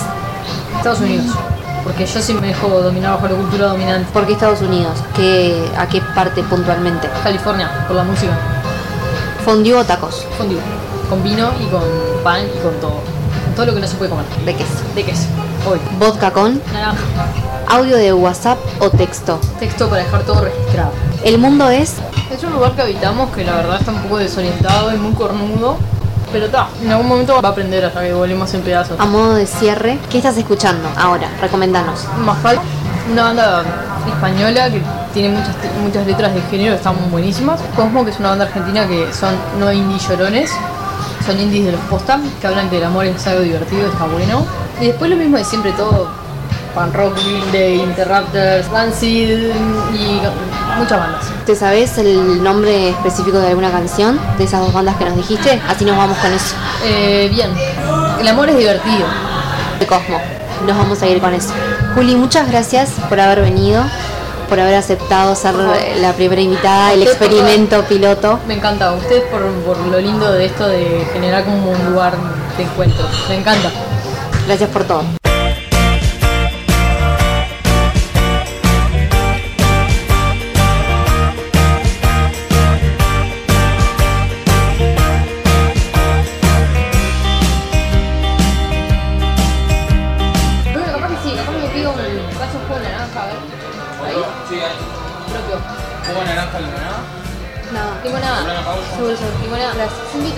Estados 0.77 0.99
Unidos. 0.99 1.35
Porque 1.83 2.05
yo 2.05 2.21
sí 2.21 2.33
me 2.35 2.47
dejo 2.47 2.67
dominar 2.67 3.13
bajo 3.15 3.27
la 3.27 3.35
cultura 3.35 3.65
dominante. 3.67 4.07
¿Por 4.13 4.25
qué 4.27 4.33
Estados 4.33 4.61
Unidos? 4.61 4.99
¿Qué, 5.15 5.67
¿A 5.77 5.87
qué 5.87 5.99
parte 6.15 6.43
puntualmente? 6.43 7.09
California, 7.23 7.85
por 7.87 7.95
la 7.97 8.03
música. 8.03 8.33
¿Fondue 9.43 9.73
o 9.73 9.83
tacos? 9.83 10.25
Fondue. 10.37 10.59
Con 11.09 11.23
vino 11.23 11.49
y 11.59 11.65
con 11.65 11.81
pan 12.23 12.41
y 12.45 12.59
con 12.61 12.73
todo. 12.79 13.01
Todo 13.61 13.69
lo 13.69 13.75
que 13.75 13.81
no 13.81 13.87
se 13.87 13.95
puede 13.95 14.09
comer. 14.09 14.25
¿De 14.43 14.55
queso? 14.55 14.73
De 14.95 15.03
queso. 15.03 15.27
Hoy. 15.69 15.79
¿Vodka 15.99 16.31
con? 16.31 16.59
Naranja. 16.73 17.03
¿Audio 17.67 17.95
de 17.95 18.11
WhatsApp 18.11 18.57
o 18.79 18.89
texto? 18.89 19.39
Texto 19.59 19.87
para 19.87 20.03
dejar 20.03 20.23
todo 20.23 20.41
registrado. 20.41 20.91
El 21.23 21.37
mundo 21.37 21.69
es 21.69 21.97
Es 22.31 22.43
un 22.43 22.53
lugar 22.53 22.71
que 22.71 22.81
habitamos 22.81 23.29
que 23.29 23.43
la 23.43 23.57
verdad 23.57 23.77
está 23.77 23.91
un 23.91 24.01
poco 24.01 24.17
desorientado 24.17 24.91
y 24.91 24.97
muy 24.97 25.13
cornudo. 25.13 25.77
Pero 26.31 26.47
está, 26.47 26.69
en 26.81 26.89
algún 26.89 27.07
momento 27.07 27.39
va 27.39 27.49
a 27.49 27.51
aprender 27.51 27.85
hasta 27.85 28.01
que 28.01 28.11
volvemos 28.13 28.51
en 28.55 28.61
pedazos. 28.61 28.99
a 28.99 29.05
modo 29.05 29.35
de 29.35 29.45
cierre. 29.45 29.99
¿Qué 30.09 30.17
estás 30.17 30.37
escuchando 30.37 30.89
ahora? 30.97 31.29
Recomendanos. 31.39 32.07
Majal, 32.17 32.59
una 33.11 33.25
banda 33.25 33.63
española 34.07 34.71
que 34.71 34.81
tiene 35.13 35.37
muchas, 35.37 35.55
muchas 35.83 36.07
letras 36.07 36.33
de 36.33 36.41
género 36.49 36.73
están 36.73 36.95
buenísimas. 37.11 37.61
Cosmo, 37.75 38.03
que 38.05 38.09
es 38.09 38.17
una 38.17 38.29
banda 38.29 38.45
argentina 38.45 38.87
que 38.87 39.13
son 39.13 39.35
no 39.59 39.71
indie 39.71 39.99
llorones, 39.99 40.51
son 41.25 41.39
indies 41.39 41.65
de 41.65 41.71
los 41.73 41.81
posta, 41.81 42.19
que 42.39 42.47
hablan 42.47 42.69
que 42.69 42.77
el 42.77 42.83
amor 42.83 43.05
es 43.05 43.25
algo 43.27 43.41
divertido, 43.41 43.87
está 43.87 44.05
bueno. 44.05 44.45
Y 44.79 44.87
después 44.87 45.09
lo 45.09 45.17
mismo 45.17 45.37
de 45.37 45.43
siempre, 45.43 45.71
todo 45.73 46.09
pan 46.73 46.93
rock, 46.93 47.15
Green 47.15 47.51
Day, 47.51 47.81
Interrupters, 47.81 48.69
Rancid 48.69 49.49
y 49.93 50.21
muchas 50.77 50.99
bandas. 50.99 51.25
¿Te 51.45 51.55
sabes 51.55 51.97
el 51.97 52.43
nombre 52.43 52.89
específico 52.89 53.39
de 53.39 53.47
alguna 53.47 53.71
canción 53.71 54.19
de 54.37 54.45
esas 54.45 54.61
dos 54.61 54.73
bandas 54.73 54.95
que 54.95 55.05
nos 55.05 55.15
dijiste? 55.15 55.61
Así 55.67 55.85
nos 55.85 55.97
vamos 55.97 56.17
con 56.17 56.31
eso. 56.31 56.55
Eh, 56.85 57.29
bien, 57.31 57.49
el 58.19 58.27
amor 58.27 58.49
es 58.49 58.57
divertido. 58.57 59.07
De 59.79 59.87
Cosmo. 59.87 60.19
Nos 60.65 60.77
vamos 60.77 61.01
a 61.01 61.07
ir 61.07 61.19
con 61.19 61.33
eso. 61.33 61.49
Juli, 61.95 62.15
muchas 62.15 62.47
gracias 62.49 62.91
por 63.09 63.19
haber 63.19 63.41
venido, 63.41 63.83
por 64.51 64.59
haber 64.59 64.75
aceptado 64.75 65.33
ser 65.33 65.55
la 66.01 66.11
primera 66.11 66.41
invitada, 66.41 66.91
el 66.91 67.03
Usted 67.03 67.13
experimento 67.13 67.85
piloto. 67.85 68.37
Me 68.49 68.55
encanta, 68.55 68.89
a 68.89 68.91
ustedes 68.91 69.23
por, 69.31 69.41
por 69.65 69.77
lo 69.77 69.97
lindo 69.97 70.29
de 70.29 70.43
esto 70.43 70.67
de 70.67 71.07
generar 71.13 71.45
como 71.45 71.71
un 71.71 71.85
lugar 71.85 72.17
de 72.57 72.63
encuentro. 72.63 73.07
Me 73.29 73.35
encanta. 73.35 73.71
Gracias 74.45 74.69
por 74.69 74.83
todo. 74.83 75.20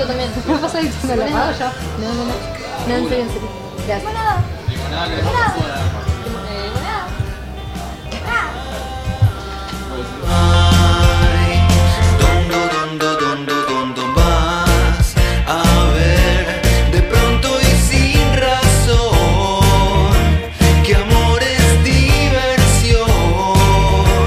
yo 0.04 0.08
también. 0.08 0.30
¿Qué 0.46 0.54
pasa 0.54 0.78
ahí? 0.78 0.94
Me 1.08 1.16
lo 1.16 1.26
pago 1.26 1.52
yo. 1.52 1.66
No, 2.00 2.14
no, 2.14 2.26
no. 2.26 2.34
No, 2.88 2.96
en 2.96 3.54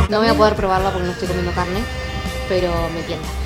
No 0.08 0.20
voy 0.20 0.28
a 0.28 0.34
poder 0.34 0.54
probarla 0.54 0.90
porque 0.90 1.06
no 1.06 1.12
estoy 1.12 1.28
comiendo 1.28 1.52
carne, 1.52 1.80
pero 2.48 2.70
me 2.94 3.02
tienta 3.02 3.45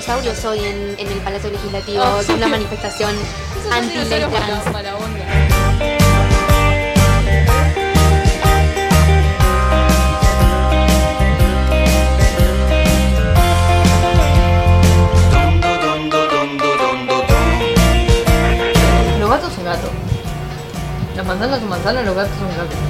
dinosaurios 0.00 0.44
hoy 0.44 0.60
en, 0.60 0.96
el 0.98 1.20
Palacio 1.24 1.50
Legislativo, 1.50 2.02
oh, 2.02 2.22
sí. 2.22 2.32
una 2.32 2.48
manifestación 2.48 3.14
anti 3.70 3.98
mandando 21.40 21.56
a 21.56 21.60
su 21.60 21.66
manzana. 21.66 22.89